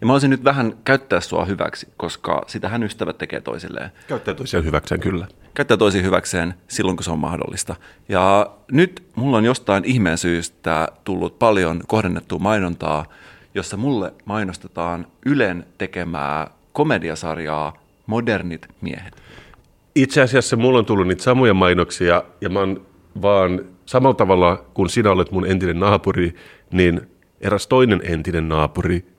[0.00, 3.90] Ja mä olisin nyt vähän käyttää sua hyväksi, koska sitähän ystävät tekee toisilleen.
[4.08, 5.26] Käyttää toisiaan hyväkseen, kyllä.
[5.54, 7.76] Käyttää toisiin hyväkseen silloin, kun se on mahdollista.
[8.08, 13.04] Ja nyt mulla on jostain ihmeen syystä tullut paljon kohdennettua mainontaa,
[13.54, 17.72] jossa mulle mainostetaan Ylen tekemää komediasarjaa
[18.06, 19.22] Modernit miehet.
[19.94, 22.86] Itse asiassa mulla on tullut niitä samoja mainoksia, ja mä oon
[23.22, 26.34] vaan samalla tavalla kuin sinä olet mun entinen naapuri,
[26.72, 27.15] niin
[27.46, 29.16] eräs toinen entinen naapuri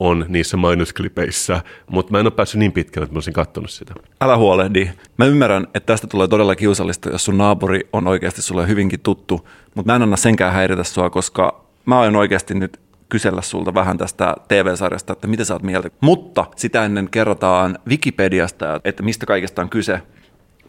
[0.00, 3.94] on niissä mainosklipeissä, mutta mä en ole päässyt niin pitkälle, että mä olisin katsonut sitä.
[4.20, 4.90] Älä huolehdi.
[5.16, 9.48] Mä ymmärrän, että tästä tulee todella kiusallista, jos sun naapuri on oikeasti sulle hyvinkin tuttu,
[9.74, 13.98] mutta mä en anna senkään häiritä sua, koska mä aion oikeasti nyt kysellä sulta vähän
[13.98, 15.90] tästä TV-sarjasta, että mitä sä oot mieltä.
[16.00, 20.02] Mutta sitä ennen kerrotaan Wikipediasta, että mistä kaikesta on kyse.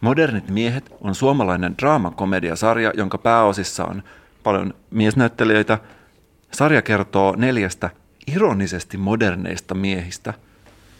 [0.00, 4.02] Modernit miehet on suomalainen draamakomediasarja, jonka pääosissa on
[4.42, 5.78] paljon miesnäyttelijöitä.
[6.50, 7.90] Sarja kertoo neljästä
[8.26, 10.34] ironisesti moderneista miehistä,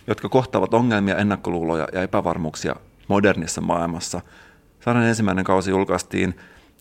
[0.06, 2.76] jotka kohtaavat ongelmia, ennakkoluuloja ja epävarmuuksia
[3.08, 4.20] modernissa maailmassa.
[4.80, 6.34] Sarjan ensimmäinen kausi julkaistiin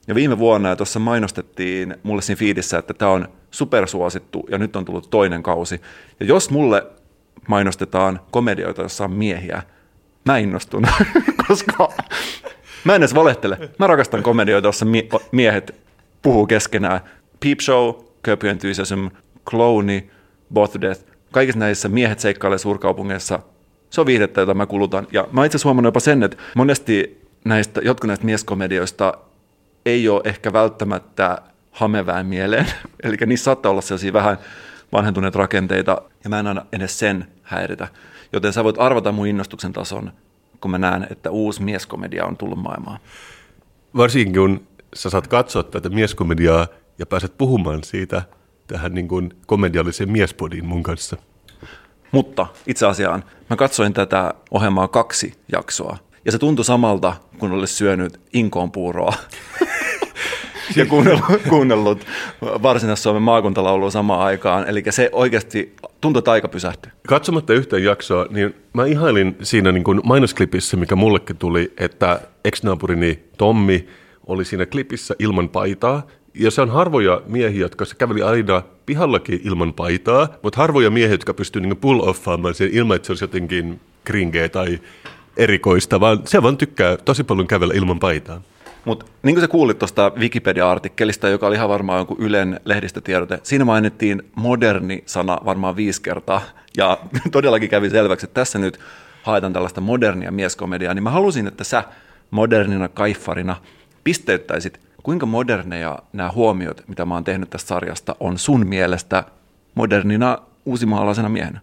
[0.07, 4.75] ja viime vuonna ja tuossa mainostettiin mulle siinä fiidissä, että tämä on supersuosittu ja nyt
[4.75, 5.81] on tullut toinen kausi.
[6.19, 6.87] Ja jos mulle
[7.47, 9.63] mainostetaan komedioita, jossa on miehiä,
[10.25, 10.87] mä innostun,
[11.47, 11.89] koska
[12.83, 13.69] mä en edes valehtele.
[13.79, 14.85] Mä rakastan komedioita, jossa
[15.31, 15.75] miehet
[16.21, 16.99] puhuu keskenään.
[17.39, 17.93] Peep Show,
[18.49, 19.07] Enthusiasm,
[19.49, 20.09] Clowny,
[20.53, 21.01] Both Death,
[21.31, 23.39] kaikissa näissä miehet seikkailee suurkaupungeissa.
[23.89, 25.07] Se on viihdettä, jota mä kulutan.
[25.11, 29.13] Ja mä itse asiassa huomannut jopa sen, että monesti näistä, jotkut näistä mieskomedioista
[29.85, 32.65] ei ole ehkä välttämättä hamevään mieleen.
[33.03, 34.37] Eli niissä saattaa olla sellaisia vähän
[34.91, 37.87] vanhentuneita rakenteita, ja mä en aina edes sen häiritä.
[38.33, 40.11] Joten sä voit arvata mun innostuksen tason,
[40.61, 42.99] kun mä näen, että uusi mieskomedia on tullut maailmaan.
[43.97, 46.67] Varsinkin kun sä saat katsoa tätä mieskomediaa
[46.99, 48.21] ja pääset puhumaan siitä
[48.67, 51.17] tähän niin kuin komedialliseen miespodiin mun kanssa.
[52.11, 57.73] Mutta itse asiaan mä katsoin tätä ohjelmaa kaksi jaksoa, ja se tuntui samalta, kun olisi
[57.73, 59.13] syönyt inkoon puuroa.
[60.75, 62.05] ja kuunnellut, kuunnellut
[62.41, 64.67] Varsinais-Suomen maakuntalaulua samaan aikaan.
[64.67, 66.91] Eli se oikeasti tuntui, että aika pysähtyi.
[67.07, 73.19] Katsomatta yhteen jaksoa, niin mä ihailin siinä niin kuin mainosklipissä, mikä mullekin tuli, että ex-naapurini
[73.37, 73.87] Tommi
[74.27, 76.07] oli siinä klipissä ilman paitaa.
[76.33, 81.13] Ja se on harvoja miehiä, jotka se käveli aina pihallakin ilman paitaa, mutta harvoja miehiä,
[81.13, 84.79] jotka pystyy niin pull-offaamaan sen ilman, että se olisi jotenkin kringeä tai
[85.37, 88.41] erikoista, vaan se vaan tykkää tosi paljon kävellä ilman paitaa.
[88.85, 93.65] Mutta niin kuin sä kuulit tuosta Wikipedia-artikkelista, joka oli ihan varmaan jonkun Ylen lehdistötiedote, siinä
[93.65, 96.41] mainittiin moderni sana varmaan viisi kertaa.
[96.77, 96.97] Ja
[97.31, 98.79] todellakin kävi selväksi, että tässä nyt
[99.23, 101.83] haetaan tällaista modernia mieskomediaa, niin mä halusin, että sä
[102.31, 103.55] modernina kaiffarina
[104.03, 109.23] pisteyttäisit, kuinka moderneja nämä huomiot, mitä mä oon tehnyt tästä sarjasta, on sun mielestä
[109.75, 111.59] modernina uusimaalaisena miehenä?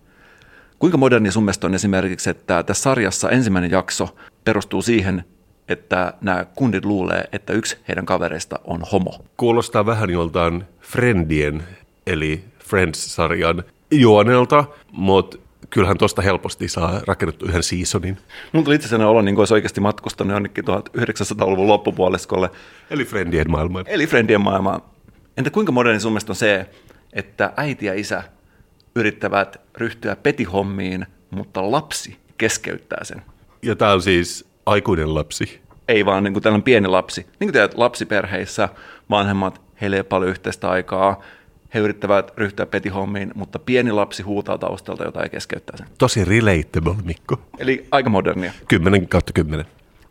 [0.79, 5.25] Kuinka moderni sun mielestä on esimerkiksi, että tässä sarjassa ensimmäinen jakso perustuu siihen,
[5.69, 9.25] että nämä kundit luulee, että yksi heidän kavereista on homo.
[9.37, 11.63] Kuulostaa vähän joltain Friendien
[12.07, 15.39] eli Friends-sarjan juonelta, mutta
[15.71, 18.19] kyllähän tuosta helposti saa rakennettu yhden seasonin.
[18.53, 22.51] Mun tuli itse sellainen olo, niin kuin olisi oikeasti matkustanut jonnekin 1900-luvun loppupuoliskolle.
[22.91, 23.85] Eli Friendien maailmaan.
[23.89, 24.83] Eli Friendien maailmaan.
[25.37, 26.71] Entä kuinka moderni sun on se,
[27.13, 28.23] että äiti ja isä
[28.95, 33.23] yrittävät ryhtyä petihommiin, mutta lapsi keskeyttää sen?
[33.63, 35.61] Ja tämä on siis aikuinen lapsi.
[35.89, 37.21] Ei vaan niin kuin tällainen pieni lapsi.
[37.21, 38.69] Niin kuin tiedät, lapsiperheissä
[39.11, 41.23] vanhemmat, heille ei paljon yhteistä aikaa,
[41.77, 45.87] he yrittävät ryhtyä petihommiin, mutta pieni lapsi huutaa taustalta jotain keskeyttää sen.
[45.99, 47.41] Tosi relatable, Mikko.
[47.59, 48.53] Eli aika modernia.
[48.69, 49.67] 10 kautta 10.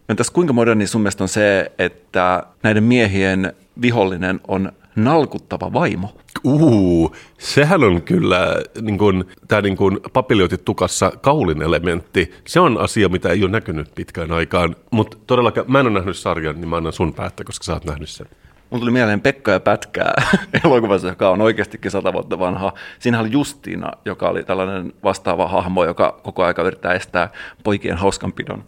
[0.09, 6.17] Entäs kuinka moderni sun mielestä on se, että näiden miehien vihollinen on nalkuttava vaimo?
[6.43, 12.33] Uu, sehän on kyllä niin kun, tämä niin kun papiliotit tukassa kaulin elementti.
[12.47, 14.75] Se on asia, mitä ei ole näkynyt pitkään aikaan.
[14.91, 17.85] Mutta todellakaan, mä en ole nähnyt sarjan, niin mä annan sun päättää, koska sä oot
[17.85, 18.27] nähnyt sen.
[18.69, 20.13] Mulla tuli mieleen Pekka ja Pätkää
[20.65, 22.73] elokuvassa, joka on oikeastikin sata vuotta vanha.
[22.99, 27.29] Siinä oli Justiina, joka oli tällainen vastaava hahmo, joka koko aika yrittää estää
[27.63, 28.63] poikien hauskanpidon.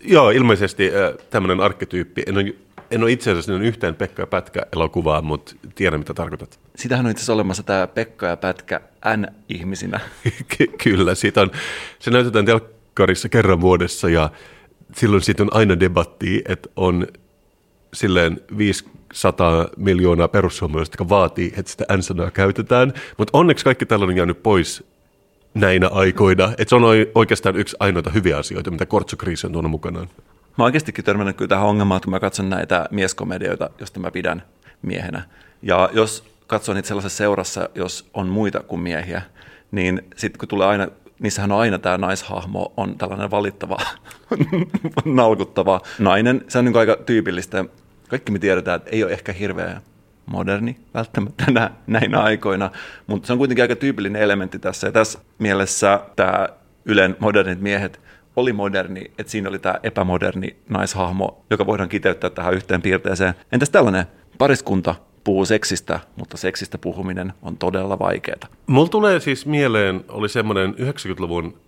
[0.00, 0.90] Joo, ilmeisesti
[1.30, 2.22] tämmöinen arkkityyppi.
[2.26, 2.54] En ole,
[2.90, 6.58] en ole itse asiassa yhtään Pekka ja Pätkä elokuvaa, mutta tiedän mitä tarkoitat.
[6.76, 8.80] Sitähän on itse asiassa olemassa tämä Pekka ja Pätkä
[9.16, 10.00] N-ihmisinä.
[10.58, 11.50] Ky- kyllä, siitä on,
[11.98, 14.30] se näytetään telkkarissa kerran vuodessa ja
[14.94, 17.06] silloin siitä on aina debatti, että on
[17.94, 22.92] silleen 500 miljoonaa perussuomalaista, jotka vaatii, että sitä n käytetään.
[23.18, 24.84] Mutta onneksi kaikki tällainen on jäänyt pois
[25.54, 26.44] näinä aikoina.
[26.58, 26.82] Että se on
[27.14, 30.08] oikeastaan yksi ainoita hyviä asioita, mitä kortsokriisi on tuonut mukanaan.
[30.58, 34.42] Mä oikeastikin törmännyt kyllä tähän ongelmaan, kun mä katson näitä mieskomedioita, joista mä pidän
[34.82, 35.22] miehenä.
[35.62, 39.22] Ja jos katson niitä sellaisessa seurassa, jos on muita kuin miehiä,
[39.70, 40.88] niin sitten kun tulee aina
[41.20, 43.76] niissähän on aina tämä naishahmo on tällainen valittava,
[45.04, 46.44] nalkuttava nainen.
[46.48, 47.64] Se on niin aika tyypillistä.
[48.08, 49.80] Kaikki me tiedetään, että ei ole ehkä hirveä
[50.26, 52.70] moderni välttämättä nä, näinä aikoina,
[53.06, 54.86] mutta se on kuitenkin aika tyypillinen elementti tässä.
[54.86, 56.48] Ja tässä mielessä tämä
[56.84, 58.00] Ylen modernit miehet
[58.36, 63.34] oli moderni, että siinä oli tämä epämoderni naishahmo, joka voidaan kiteyttää tähän yhteen piirteeseen.
[63.52, 64.06] Entäs tällainen
[64.38, 64.94] pariskunta
[65.26, 68.48] puhuu seksistä, mutta seksistä puhuminen on todella vaikeaa.
[68.66, 71.58] Mulla tulee siis mieleen, oli semmoinen 90-luvun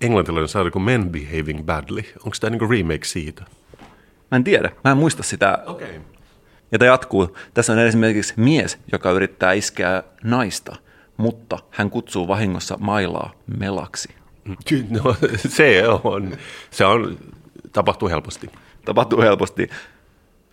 [0.00, 2.02] englantilainen sarja kuin Men Behaving Badly.
[2.24, 3.44] Onko tämä niinku remake siitä?
[4.30, 4.70] Mä en tiedä.
[4.84, 5.58] Mä en muista sitä.
[5.66, 6.00] Okay.
[6.72, 7.36] Ja tämä jatkuu.
[7.54, 10.76] Tässä on esimerkiksi mies, joka yrittää iskeä naista,
[11.16, 14.08] mutta hän kutsuu vahingossa mailaa melaksi.
[14.90, 15.16] No,
[15.56, 16.36] se on,
[16.70, 17.18] se on,
[17.72, 18.50] tapahtuu helposti.
[18.84, 19.70] Tapahtuu helposti.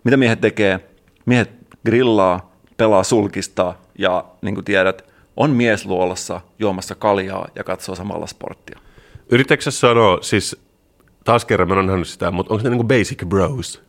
[0.04, 0.80] Mitä miehet tekee?
[1.26, 1.50] Miehet
[1.84, 5.04] grillaa, pelaa sulkista ja niin kuin tiedät,
[5.36, 8.78] on mies luolassa juomassa kaljaa ja katsoo samalla sporttia.
[9.30, 10.56] Yritätkö sanoa, siis
[11.24, 13.82] taas kerran mä en nähnyt sitä, mutta onko ne niin kuin basic bros?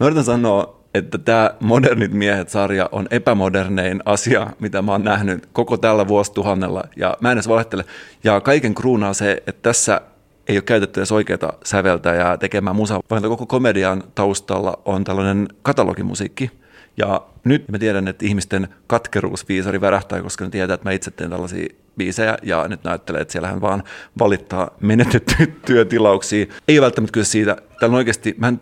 [0.00, 5.76] Mä yritän sanoa, että tämä Modernit miehet-sarja on epämodernein asia, mitä mä oon nähnyt koko
[5.76, 7.84] tällä vuosituhannella, ja mä en edes valehtele.
[8.24, 10.00] Ja kaiken kruunaa se, että tässä
[10.48, 16.50] ei ole käytetty edes oikeaa säveltäjää tekemään musaa, vaan koko komedian taustalla on tällainen katalogimusiikki,
[16.96, 21.30] ja nyt mä tiedän, että ihmisten katkeruusviisari värähtää, koska ne tietää, että mä itse teen
[21.30, 23.82] tällaisia biisejä ja nyt näyttelee, että siellähän vaan
[24.18, 26.46] valittaa menetettyjä työtilauksia.
[26.68, 27.56] Ei välttämättä kyse siitä.
[27.80, 28.60] Täällä on oikeasti, mä en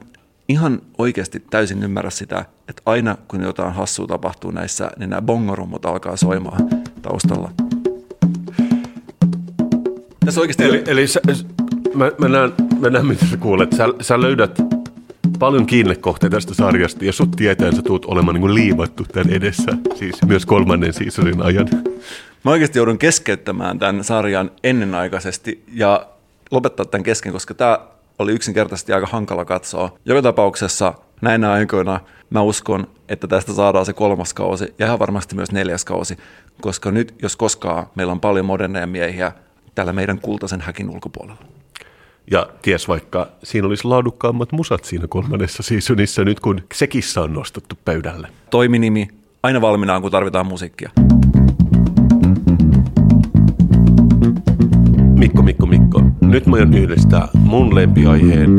[0.48, 5.86] ihan oikeasti täysin ymmärrä sitä, että aina kun jotain hassua tapahtuu näissä, niin nämä bongorummut
[5.86, 6.68] alkaa soimaan
[7.02, 7.50] taustalla.
[10.24, 10.64] Tässä oikeasti...
[10.64, 11.20] Eli, eli sä,
[11.94, 13.72] mä, mä, näen, mä näen, mitä sä kuulet.
[13.72, 14.67] Sä, sä löydät
[15.38, 20.22] paljon kiinnekohteita tästä sarjasta ja sut tietäen sä tuut olemaan niin liivattu tämän edessä, siis
[20.26, 21.68] myös kolmannen seasonin ajan.
[22.44, 26.06] Mä oikeasti joudun keskeyttämään tämän sarjan ennenaikaisesti ja
[26.50, 27.78] lopettaa tämän kesken, koska tämä
[28.18, 29.98] oli yksinkertaisesti aika hankala katsoa.
[30.04, 35.34] Joka tapauksessa näinä aikoina mä uskon, että tästä saadaan se kolmas kausi ja ihan varmasti
[35.34, 36.16] myös neljäs kausi,
[36.60, 39.32] koska nyt jos koskaan meillä on paljon moderneja miehiä
[39.74, 41.57] tällä meidän kultaisen häkin ulkopuolella.
[42.30, 47.78] Ja ties vaikka siinä olisi laadukkaammat musat siinä kolmannessa seasonissa nyt, kun sekissa on nostettu
[47.84, 48.28] pöydälle.
[48.50, 49.08] Toiminimi,
[49.42, 50.90] aina valmiinaan, kun tarvitaan musiikkia.
[55.18, 56.02] Mikko, Mikko, Mikko.
[56.20, 58.50] Nyt mä aion yhdistää mun lempiaiheen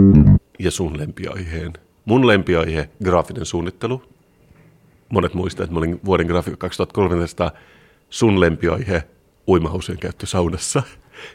[0.59, 1.73] ja sun lempiaiheen.
[2.05, 4.03] Mun lempiaihe, graafinen suunnittelu.
[5.09, 7.51] Monet muistaa, että mä olin vuoden grafiikka 2013.
[8.09, 9.03] Sun lempiaihe,
[9.47, 10.83] uimahousujen käyttö saunassa.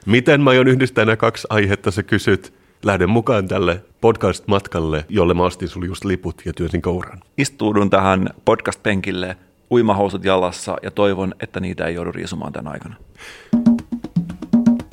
[0.07, 2.53] Miten mä aion yhdistää nämä kaksi aihetta, sä kysyt.
[2.85, 7.20] Lähden mukaan tälle podcast-matkalle, jolle mä ostin sulle just liput ja työnsin kouran.
[7.39, 9.37] Istuudun tähän podcast-penkille,
[9.70, 12.95] uimahousut jalassa ja toivon, että niitä ei joudu riisumaan tämän aikana.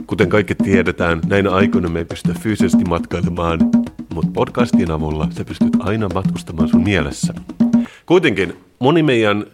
[0.08, 3.60] Kuten kaikki tiedetään, näinä aikoina me ei pystytä fyysisesti matkailemaan,
[4.14, 7.34] mutta podcastien avulla sä pystyt aina matkustamaan sun mielessä.
[8.06, 9.46] Kuitenkin moni meidän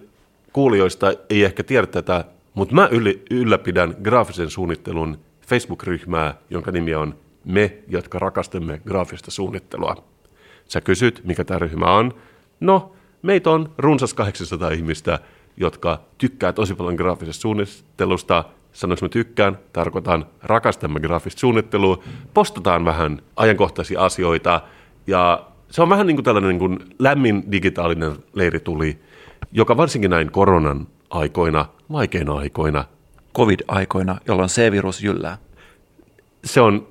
[0.54, 2.90] kuulijoista ei ehkä tiedä tätä, mutta mä
[3.32, 5.18] ylläpidän graafisen suunnittelun
[5.48, 9.96] Facebook-ryhmää, jonka nimi on Me, jotka rakastamme graafista suunnittelua.
[10.66, 12.14] Sä kysyt, mikä tämä ryhmä on.
[12.60, 12.92] No,
[13.22, 15.20] meitä on runsas 800 ihmistä,
[15.58, 18.44] jotka tykkää tosi paljon graafisesta suunnittelusta.
[18.72, 22.04] Sanoinko mä tykkään, tarkoitan rakastamme graafista suunnittelua.
[22.34, 24.62] Postataan vähän ajankohtaisia asioita
[25.08, 29.00] ja se on vähän niin kuin tällainen niin kuin lämmin digitaalinen leirituli,
[29.52, 32.86] joka varsinkin näin koronan aikoina, vaikeina aikoina.
[33.38, 35.38] Covid-aikoina, jolloin C-virus jyllää.
[36.46, 36.88] Se on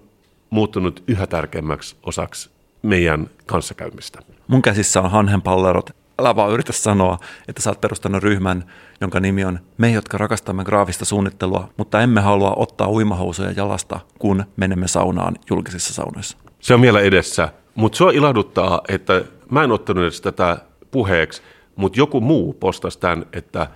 [0.50, 2.50] muuttunut yhä tärkeämmäksi osaksi
[2.82, 4.18] meidän kanssakäymistä.
[4.48, 5.90] Mun käsissä on hanhenpallerot.
[6.18, 7.18] Älä vaan yritä sanoa,
[7.48, 8.64] että sä oot perustanut ryhmän,
[9.00, 14.44] jonka nimi on Me, jotka rakastamme graafista suunnittelua, mutta emme halua ottaa uimahousuja jalasta, kun
[14.56, 16.38] menemme saunaan julkisissa saunoissa.
[16.60, 20.56] Se on vielä edessä, mutta sua ilahduttaa, että mä en ottanut edes tätä
[20.90, 21.42] puheeksi,
[21.76, 23.66] mutta joku muu postasi tämän, että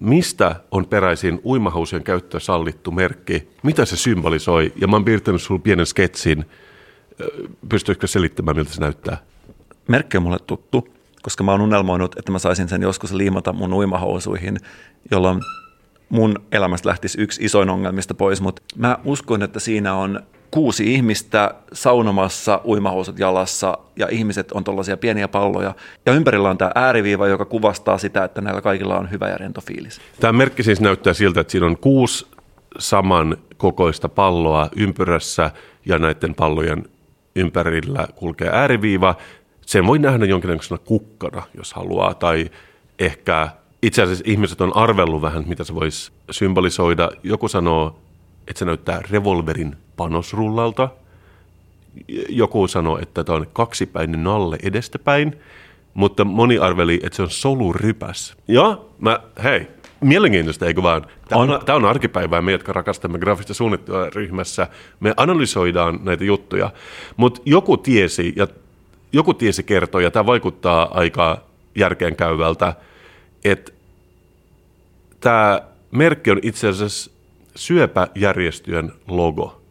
[0.00, 5.60] mistä on peräisin uimahousien käyttö sallittu merkki, mitä se symbolisoi, ja mä oon piirtänyt sulle
[5.60, 6.44] pienen sketsin.
[7.68, 9.16] Pystyisikö selittämään, miltä se näyttää?
[9.88, 10.88] Merkki on mulle tuttu,
[11.22, 14.56] koska mä oon unelmoinut, että mä saisin sen joskus liimata mun uimahousuihin,
[15.10, 15.40] jolloin
[16.08, 20.20] mun elämästä lähtisi yksi isoin ongelmista pois, mutta mä uskon, että siinä on
[20.52, 25.74] kuusi ihmistä saunomassa, uimahousut jalassa ja ihmiset on tuollaisia pieniä palloja.
[26.06, 29.60] Ja ympärillä on tämä ääriviiva, joka kuvastaa sitä, että näillä kaikilla on hyvä ja rento
[29.60, 30.00] fiilis.
[30.20, 32.26] Tämä merkki siis näyttää siltä, että siinä on kuusi
[32.78, 35.50] saman kokoista palloa ympyrässä
[35.86, 36.84] ja näiden pallojen
[37.36, 39.14] ympärillä kulkee ääriviiva.
[39.66, 42.50] Sen voi nähdä jonkinlaisena kukkana, jos haluaa, tai
[42.98, 43.48] ehkä
[43.82, 47.10] itse asiassa ihmiset on arvellut vähän, mitä se voisi symbolisoida.
[47.22, 47.98] Joku sanoo,
[48.48, 50.88] että se näyttää revolverin panosrullalta.
[52.28, 55.36] Joku sanoi, että tämä on kaksipäinen nalle edestäpäin,
[55.94, 58.36] mutta moni arveli, että se on solurypäs.
[58.48, 59.66] Ja mä, hei,
[60.00, 61.06] mielenkiintoista, eikö vaan?
[61.28, 64.68] Tämä on, tämä on arkipäivää, me, jotka rakastamme graafista suunnittelua ryhmässä.
[65.00, 66.70] Me analysoidaan näitä juttuja,
[67.16, 68.46] mutta joku tiesi, ja
[69.12, 71.42] joku tiesi kertoa, ja tämä vaikuttaa aika
[71.74, 72.74] järkeenkäyvältä,
[73.44, 73.72] että
[75.20, 77.10] tämä merkki on itse asiassa
[77.56, 79.61] syöpäjärjestöjen logo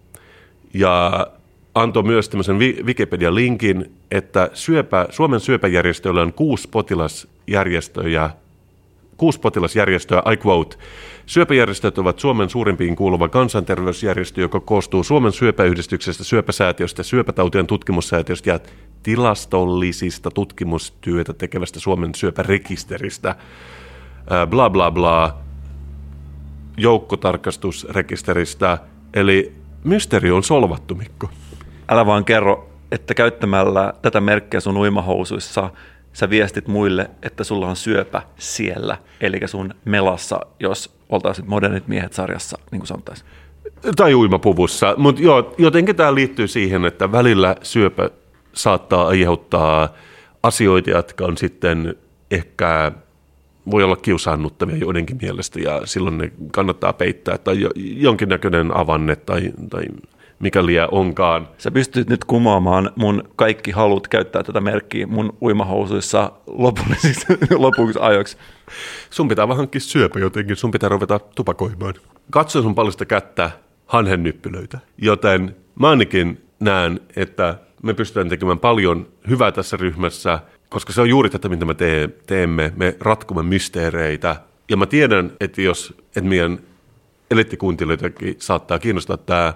[0.74, 1.28] ja
[1.76, 8.30] antoi myös tämmöisen Wikipedia-linkin, että syöpä, Suomen syöpäjärjestöllä on kuusi potilasjärjestöjä,
[9.18, 10.78] kuusi potilasjärjestöä, I quote,
[11.26, 18.60] Syöpäjärjestöt ovat Suomen suurimpiin kuuluva kansanterveysjärjestö, joka koostuu Suomen syöpäyhdistyksestä, syöpäsäätiöstä, syöpätautien tutkimussäätiöstä ja
[19.04, 23.36] tilastollisista tutkimustyötä tekevästä Suomen syöpärekisteristä.
[24.50, 25.38] Bla bla bla,
[26.78, 28.78] joukkotarkastusrekisteristä,
[29.14, 31.30] eli Mysteeri on solvattu, Mikko.
[31.90, 35.70] Älä vaan kerro, että käyttämällä tätä merkkiä sun uimahousuissa
[36.14, 42.14] sä viestit muille, että sulla on syöpä siellä, eli sun melassa, jos oltaisiin modernit miehet
[42.14, 43.30] sarjassa, niin kuin sanottaisiin.
[43.96, 45.22] Tai uimapuvussa, mutta
[45.58, 48.10] jotenkin tämä liittyy siihen, että välillä syöpä
[48.54, 49.90] saattaa aiheuttaa
[50.44, 51.96] asioita, jotka on sitten
[52.32, 52.92] ehkä
[53.72, 59.84] voi olla kiusaannuttavia joidenkin mielestä ja silloin ne kannattaa peittää tai jonkinnäköinen avanne tai, tai
[60.40, 61.48] mikä liian onkaan.
[61.58, 68.38] Sä pystyt nyt kumoamaan mun kaikki halut käyttää tätä merkkiä mun uimahousuissa lopullisiksi lopuksi ajoiksi.
[69.10, 71.94] Sun pitää vähän hankkia syöpä jotenkin, sun pitää ruveta tupakoimaan.
[72.30, 73.52] Katso sun paljon kättä
[73.86, 80.40] hanhen nyppylöitä, joten mä ainakin näen, että me pystytään tekemään paljon hyvää tässä ryhmässä
[80.72, 82.74] koska se on juuri tätä, mitä me tee, teemme.
[82.76, 84.36] Me ratkomme mysteereitä.
[84.70, 86.60] Ja mä tiedän, että jos että meidän
[87.32, 89.54] eliittikuuntelijoitakin saattaa kiinnostaa tämä,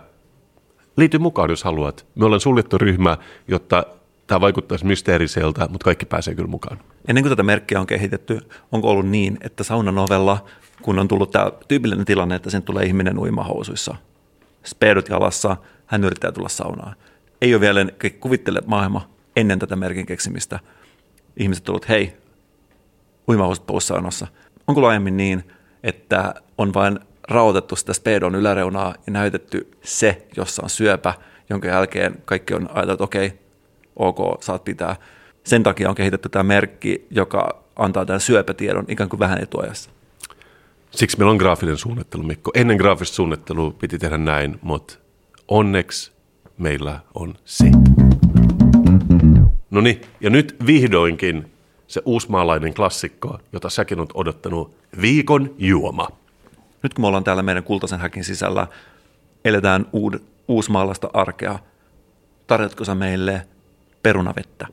[0.98, 2.06] liity mukaan, jos haluat.
[2.16, 3.86] Me ollaan suljettu ryhmä, jotta
[4.28, 6.80] tämä vaikuttaisi mysteeriseltä, mutta kaikki pääsee kyllä mukaan.
[7.08, 8.40] Ennen kuin tätä merkkiä on kehitetty,
[8.72, 10.46] onko ollut niin, että saunan ovella,
[10.82, 13.96] kun on tullut tämä tyypillinen tilanne, että sen tulee ihminen uimahousuissa,
[14.66, 16.96] speedut jalassa, hän yrittää tulla saunaan.
[17.42, 17.86] Ei ole vielä,
[18.20, 20.60] kuvittele maailma ennen tätä merkin keksimistä–
[21.38, 22.18] ihmiset tullut, hei,
[23.30, 24.28] uimahousut poussaunassa.
[24.68, 25.44] Onko laajemmin niin,
[25.84, 31.14] että on vain rauhoitettu sitä spedon yläreunaa ja näytetty se, jossa on syöpä,
[31.50, 33.34] jonka jälkeen kaikki on ajatellut, että okei,
[33.96, 34.96] ok, saat pitää.
[35.44, 39.90] Sen takia on kehitetty tämä merkki, joka antaa tämän syöpätiedon ikään kuin vähän etuajassa.
[40.92, 42.52] Siksi meillä on graafinen suunnittelu, Mikko.
[42.54, 44.98] Ennen graafista suunnittelua piti tehdä näin, mutta
[45.48, 46.12] onneksi
[46.58, 47.66] meillä on se.
[49.76, 51.52] No niin, ja nyt vihdoinkin
[51.88, 56.08] se uusmaalainen klassikko, jota säkin olet odottanut, viikon juoma.
[56.84, 58.68] Nyt kun me ollaan täällä meidän kultaisen häkin sisällä,
[59.46, 60.14] eletään uud,
[60.48, 61.60] uusmaalaista arkea.
[62.48, 63.48] Tarjotko sä meille
[64.04, 64.68] perunavettä?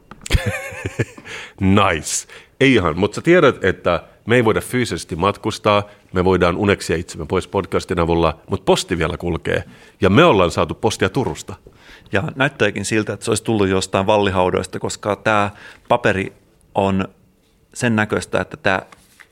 [1.61, 2.29] nice.
[2.61, 7.27] Ei ihan, mutta sä tiedät, että me ei voida fyysisesti matkustaa, me voidaan uneksia itsemme
[7.27, 9.65] pois podcastin avulla, mutta posti vielä kulkee.
[10.01, 11.55] Ja me ollaan saatu postia Turusta.
[12.13, 15.51] Ja näyttääkin siltä, että se olisi tullut jostain vallihaudoista, koska tämä
[15.89, 16.33] paperi
[16.75, 17.09] on
[17.75, 18.83] sen näköistä, että tämä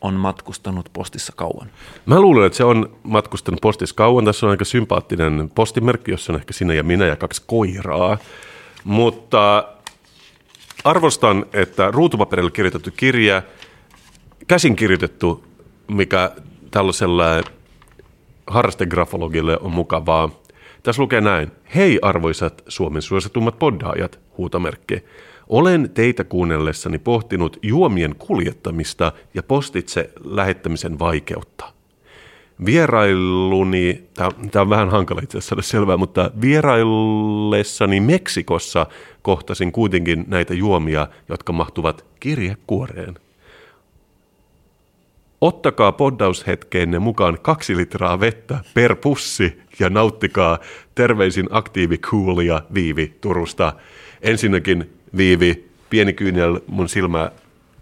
[0.00, 1.70] on matkustanut postissa kauan.
[2.06, 4.24] Mä luulen, että se on matkustanut postissa kauan.
[4.24, 8.18] Tässä on aika sympaattinen postimerkki, jossa on ehkä sinä ja minä ja kaksi koiraa.
[8.84, 9.64] Mutta
[10.84, 13.42] arvostan, että ruutupaperilla kirjoitettu kirja,
[14.50, 15.44] käsin kirjoitettu,
[15.88, 16.30] mikä
[16.70, 17.24] tällaisella
[18.46, 20.30] harrastegrafologille on mukavaa.
[20.82, 21.50] Tässä lukee näin.
[21.74, 25.04] Hei arvoisat Suomen suositummat poddaajat, huutomerkki.
[25.48, 31.72] Olen teitä kuunnellessani pohtinut juomien kuljettamista ja postitse lähettämisen vaikeutta.
[32.64, 34.04] Vierailuni,
[34.50, 38.86] tämä on vähän hankala itse asiassa selvää, mutta vieraillessani Meksikossa
[39.22, 43.29] kohtasin kuitenkin näitä juomia, jotka mahtuvat kirjekuoreen.
[45.40, 50.58] Ottakaa poddaushetkeenne mukaan kaksi litraa vettä per pussi ja nauttikaa
[50.94, 53.72] terveisin aktiivikuulia Viivi Turusta.
[54.22, 57.30] Ensinnäkin Viivi, pieni kyynel mun silmä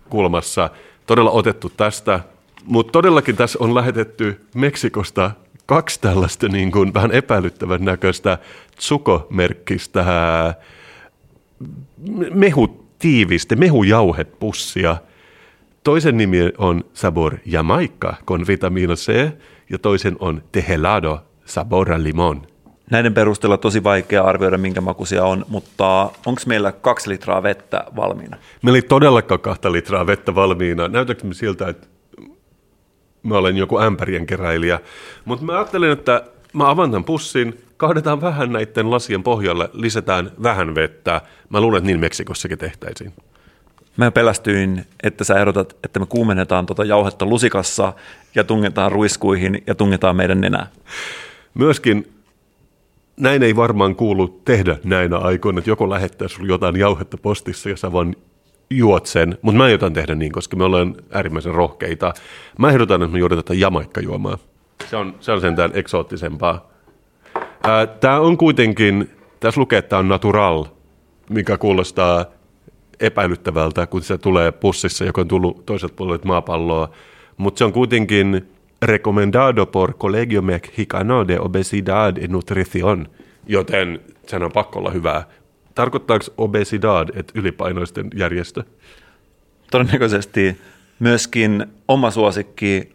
[0.08, 0.70] kulmassa,
[1.06, 2.20] todella otettu tästä,
[2.64, 5.30] mutta todellakin tässä on lähetetty Meksikosta
[5.66, 8.38] kaksi tällaista niin kuin vähän epäilyttävän näköistä
[8.76, 10.04] tsuko-merkkistä
[12.34, 14.96] mehutiiviste, mehujauhepussia.
[15.84, 19.30] Toisen nimi on Sabor Jamaica con vitamina C
[19.70, 22.46] ja toisen on Tehelado Sabor Limon.
[22.90, 28.36] Näiden perusteella tosi vaikea arvioida, minkä makuisia on, mutta onko meillä kaksi litraa vettä valmiina?
[28.62, 30.88] Meillä ei todellakaan kahta litraa vettä valmiina.
[30.88, 31.86] Näytäkö me siltä, että
[33.22, 34.80] mä olen joku ämpärien keräilijä?
[35.24, 36.22] Mutta mä ajattelin, että
[36.52, 41.20] mä avaan tämän pussin, kahdetaan vähän näiden lasien pohjalle, lisätään vähän vettä.
[41.48, 43.12] Mä luulen, että niin Meksikossakin tehtäisiin.
[43.98, 47.92] Mä pelästyin, että sä ehdotat, että me kuumennetaan tuota jauhetta lusikassa
[48.34, 50.66] ja tungetaan ruiskuihin ja tungetaan meidän nenää.
[51.54, 52.12] Myöskin
[53.16, 57.76] näin ei varmaan kuulu tehdä näinä aikoina, että joko lähettää sulle jotain jauhetta postissa ja
[57.76, 58.16] sä vaan
[58.70, 62.12] juot sen, mutta mä jotain tehdä niin, koska me ollaan äärimmäisen rohkeita.
[62.58, 64.38] Mä ehdotan, että me juodaan tätä jamaikkajuomaa.
[64.90, 66.70] Se on, se on sentään eksoottisempaa.
[68.00, 70.64] Tämä on kuitenkin, tässä lukee, että tämä on natural,
[71.30, 72.24] mikä kuulostaa
[73.00, 76.90] epäilyttävältä, kun se tulee pussissa, joka on tullut toiselta puolelta maapalloa.
[77.36, 78.48] Mutta se on kuitenkin
[78.82, 83.08] recomendado por Colegio Mexicano de Obesidad y Nutrición,
[83.46, 85.24] joten sen on pakko olla hyvää.
[85.74, 88.64] Tarkoittaako obesidad, että ylipainoisten järjestö?
[89.70, 90.56] Todennäköisesti
[90.98, 92.92] myöskin oma suosikki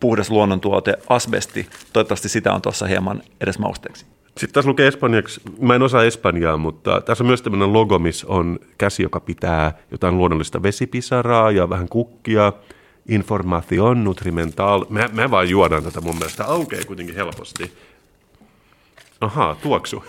[0.00, 1.66] puhdas luonnontuote, asbesti.
[1.92, 4.06] Toivottavasti sitä on tuossa hieman edes mausteeksi.
[4.38, 8.26] Sitten tässä lukee espanjaksi, mä en osaa espanjaa, mutta tässä on myös tämmöinen logo, missä
[8.28, 12.52] on käsi, joka pitää jotain luonnollista vesipisaraa ja vähän kukkia.
[13.08, 14.84] Information nutrimental.
[14.88, 16.44] Mä, mä vaan juodaan tätä mun mielestä.
[16.44, 17.72] Aukeaa kuitenkin helposti.
[19.20, 20.04] Ahaa, tuoksu.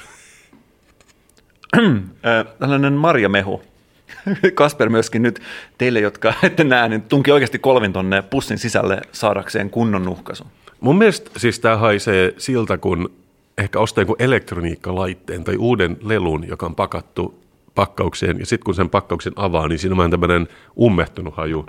[2.59, 3.61] Tällainen marjamehu.
[4.55, 5.39] Kasper myöskin nyt
[5.77, 10.47] teille, jotka ette näe, niin tunki oikeasti kolvin tonne pussin sisälle saadakseen kunnon nuhkaisun.
[10.79, 13.18] Mun mielestä siis tämä haisee siltä, kun
[13.59, 17.43] ehkä ostaa joku elektroniikkalaitteen tai uuden lelun, joka on pakattu
[17.75, 20.47] pakkaukseen, ja sitten kun sen pakkauksen avaa, niin siinä on tämmöinen
[20.79, 21.65] ummehtunut haju.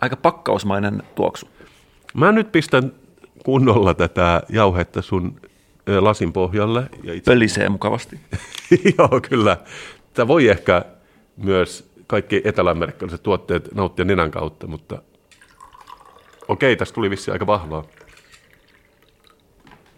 [0.00, 1.48] Aika pakkausmainen tuoksu.
[2.14, 2.92] Mä nyt pistän
[3.44, 5.40] kunnolla tätä jauhetta sun
[6.00, 6.84] lasin pohjalle.
[7.02, 7.30] Ja itse...
[7.30, 8.20] Pölisee mukavasti.
[8.98, 9.56] Joo, kyllä.
[10.14, 10.84] Tämä voi ehkä
[11.36, 15.02] myös kaikki eteläamerikkalaiset tuotteet nauttia nenän kautta, mutta
[16.48, 17.84] okei, tästä tuli vissi aika vahvaa.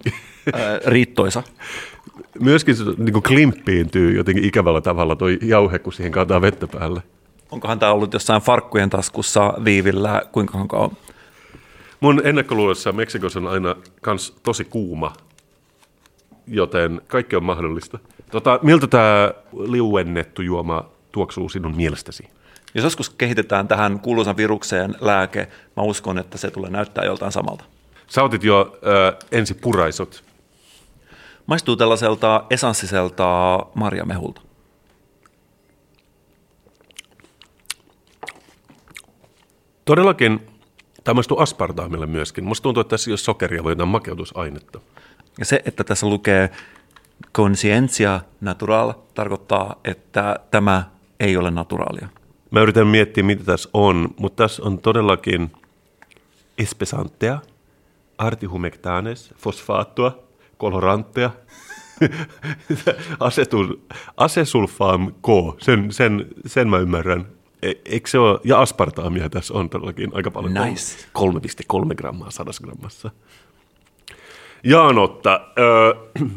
[0.86, 1.42] riittoisa.
[2.40, 7.02] Myöskin se niin klimppiintyy jotenkin ikävällä tavalla tuo jauhe, kun siihen kaataa vettä päälle.
[7.50, 10.90] Onkohan tämä ollut jossain farkkujen taskussa viivillä, kuinka kauan?
[12.00, 15.12] Mun ennakkoluulossa Meksikossa on aina kans tosi kuuma,
[16.46, 17.98] joten kaikki on mahdollista.
[18.30, 19.32] Tota, miltä tämä
[19.66, 22.28] liuennettu juoma tuoksuu sinun mielestäsi?
[22.74, 27.64] Jos joskus kehitetään tähän kuuluisan virukseen lääke, mä uskon, että se tulee näyttää joltain samalta.
[28.06, 30.24] Sä otit jo äh, ensi puraisot.
[31.46, 34.40] Maistuu tällaiselta esanssiselta marjamehulta.
[39.84, 40.46] Todellakin
[41.04, 42.44] tämä maistuu aspartaamille myöskin.
[42.44, 44.80] Musta tuntuu, että tässä ei ole sokeria, vaan jotain makeutusainetta.
[45.38, 46.50] Ja se, että tässä lukee
[47.34, 50.84] conscientia natural, tarkoittaa, että tämä
[51.20, 52.08] ei ole naturaalia.
[52.50, 55.52] Mä yritän miettiä, mitä tässä on, mutta tässä on todellakin
[56.58, 57.38] espesantea,
[58.18, 60.18] artihumectanes, fosfaattua,
[60.62, 61.30] kolorantteja,
[63.28, 63.76] asetul,
[64.16, 67.26] asesulfam K, sen, sen, sen mä ymmärrän.
[67.62, 70.54] E, eikö se ole, ja aspartaamia tässä on todellakin aika paljon.
[70.54, 71.06] Nice.
[71.18, 73.10] 3,3 grammaa sadassa grammassa.
[74.64, 75.94] Jaanotta, öö,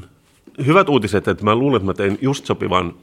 [0.66, 2.94] hyvät uutiset, että mä luulen, että mä tein just sopivan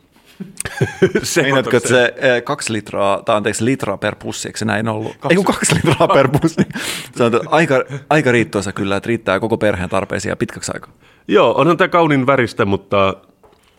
[1.43, 5.17] Meinaatko, että se eh, kaksi litraa, tai anteeksi, litraa per pussi, eikö se näin ollut?
[5.17, 5.29] Kaksi.
[5.31, 6.63] Ei kun kaksi litraa per pussi.
[7.17, 10.93] Se on aika, aika riittoisa kyllä, että riittää koko perheen tarpeisiin ja pitkäksi aikaa.
[11.29, 13.17] Joo, onhan tämä kaunin väristä, mutta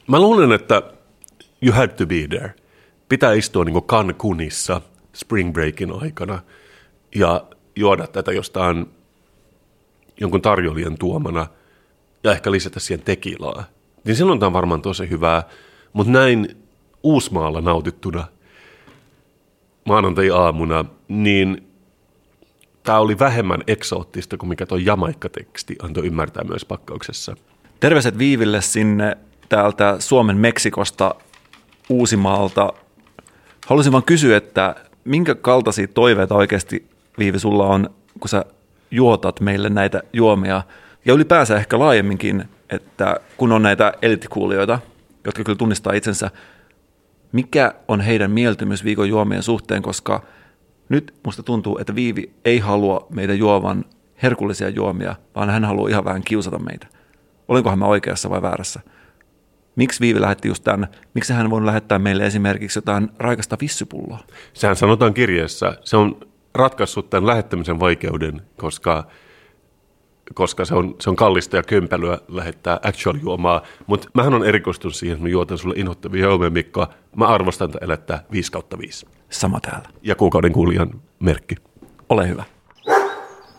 [0.07, 0.81] mä luulen, että
[1.61, 2.53] you had to be there.
[3.09, 4.81] Pitää istua niin Cancunissa
[5.13, 6.39] spring breakin aikana
[7.15, 7.43] ja
[7.75, 8.85] juoda tätä jostain
[10.19, 11.47] jonkun tarjoilijan tuomana
[12.23, 13.63] ja ehkä lisätä siihen tekilaa.
[14.03, 15.43] Niin silloin tämä on varmaan tosi hyvää.
[15.93, 16.62] Mutta näin
[17.03, 18.27] Uusmaalla nautittuna
[19.85, 21.67] maanantai-aamuna, niin
[22.83, 27.35] tämä oli vähemmän eksoottista kuin mikä tuo jamaikka-teksti antoi ymmärtää myös pakkauksessa.
[27.79, 29.17] Terveiset Viiville sinne
[29.49, 31.15] täältä Suomen Meksikosta
[31.89, 32.73] Uusimaalta.
[33.67, 36.87] Haluaisin vaan kysyä, että minkä kaltaisia toiveita oikeasti
[37.17, 37.89] Viivi sulla on,
[38.19, 38.45] kun sä
[38.91, 40.61] juotat meille näitä juomia
[41.05, 44.79] ja ylipäänsä ehkä laajemminkin, että kun on näitä elittikuulijoita–
[45.25, 46.31] jotka kyllä tunnistaa itsensä,
[47.33, 50.23] mikä on heidän mieltymys viikon juomien suhteen, koska
[50.89, 53.85] nyt musta tuntuu, että Viivi ei halua meidän juovan
[54.23, 56.87] herkullisia juomia, vaan hän haluaa ihan vähän kiusata meitä.
[57.47, 58.79] Olenkohan mä oikeassa vai väärässä?
[59.75, 60.87] Miksi Viivi lähetti just tämän?
[61.13, 64.19] Miksi hän voi lähettää meille esimerkiksi jotain raikasta vissypulloa?
[64.53, 65.77] Sehän sanotaan kirjeessä.
[65.83, 66.19] Se on
[66.55, 69.07] ratkaissut tämän lähettämisen vaikeuden, koska
[70.33, 73.61] koska se on, se on kallista ja kömpelyä lähettää actual juomaa.
[73.87, 76.87] Mutta mähän on erikoistunut siihen, että mä juotan sulle inhottavia juomia, Mikko.
[77.15, 79.07] Mä arvostan tätä elettä 5 kautta 5.
[79.29, 79.89] Sama täällä.
[80.01, 81.55] Ja kuukauden kuulijan merkki.
[82.09, 82.43] Ole hyvä.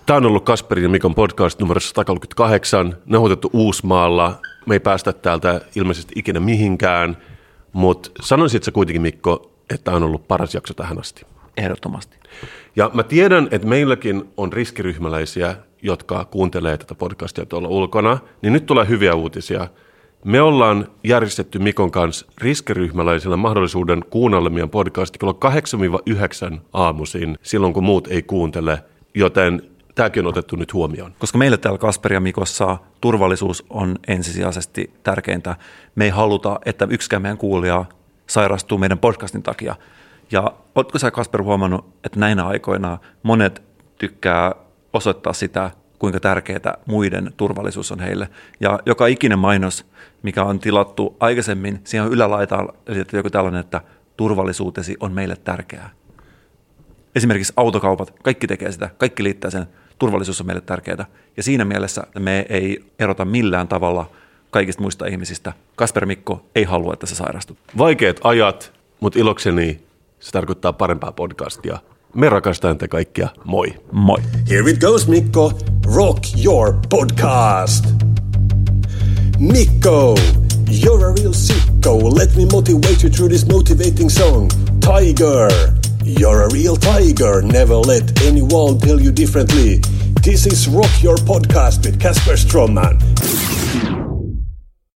[0.07, 4.41] Tämä on ollut Kasperin ja Mikon podcast numero 138, nauhoitettu Uusmaalla.
[4.67, 7.17] Me ei päästä täältä ilmeisesti ikinä mihinkään,
[7.73, 11.27] mutta sanoisit sä kuitenkin Mikko, että tämä on ollut paras jakso tähän asti.
[11.57, 12.17] Ehdottomasti.
[12.77, 18.67] Ja mä tiedän, että meilläkin on riskiryhmäläisiä, jotka kuuntelee tätä podcastia tuolla ulkona, niin nyt
[18.67, 19.69] tulee hyviä uutisia.
[20.25, 25.39] Me ollaan järjestetty Mikon kanssa riskiryhmäläisillä mahdollisuuden kuunnella meidän podcasti kello
[26.55, 29.63] 8-9 aamuisin, silloin kun muut ei kuuntele, joten
[29.95, 31.13] tämäkin on otettu nyt huomioon.
[31.19, 35.57] Koska meille täällä Kasper ja Mikossa turvallisuus on ensisijaisesti tärkeintä.
[35.95, 37.85] Me ei haluta, että yksikään meidän kuulija
[38.27, 39.77] sairastuu meidän podcastin takia.
[40.33, 43.63] Ja oletko sä Kasper huomannut, että näinä aikoina monet
[43.99, 44.64] tykkää
[44.95, 48.29] osoittaa sitä, kuinka tärkeää muiden turvallisuus on heille.
[48.61, 49.87] Ja joka ikinen mainos,
[50.23, 52.69] mikä on tilattu aikaisemmin, siihen ylälaitaan
[53.13, 53.81] joku tällainen, että
[54.17, 55.91] turvallisuutesi on meille tärkeää.
[57.15, 59.67] Esimerkiksi autokaupat, kaikki tekee sitä, kaikki liittää sen,
[59.99, 61.07] turvallisuus on meille tärkeää.
[61.37, 64.11] Ja siinä mielessä me ei erota millään tavalla
[64.51, 65.53] kaikista muista ihmisistä.
[65.77, 67.59] Kasper Mikko ei halua, että se sairastut.
[67.79, 69.81] Vaikeat ajat, mutta ilokseni
[70.21, 71.79] se tarkoittaa parempaa podcastia.
[72.15, 73.29] Me rakastamme te kaikkia.
[73.45, 73.67] Moi.
[73.93, 74.19] Moi.
[74.49, 75.53] Here it goes, Mikko.
[75.87, 77.85] Rock your podcast.
[79.39, 80.15] Mikko,
[80.71, 82.17] you're a real sicko.
[82.19, 84.49] Let me motivate you through this motivating song.
[84.81, 85.49] Tiger,
[86.05, 87.43] you're a real tiger.
[87.43, 89.81] Never let anyone tell you differently.
[90.23, 92.95] This is Rock Your Podcast with Casper Stroman.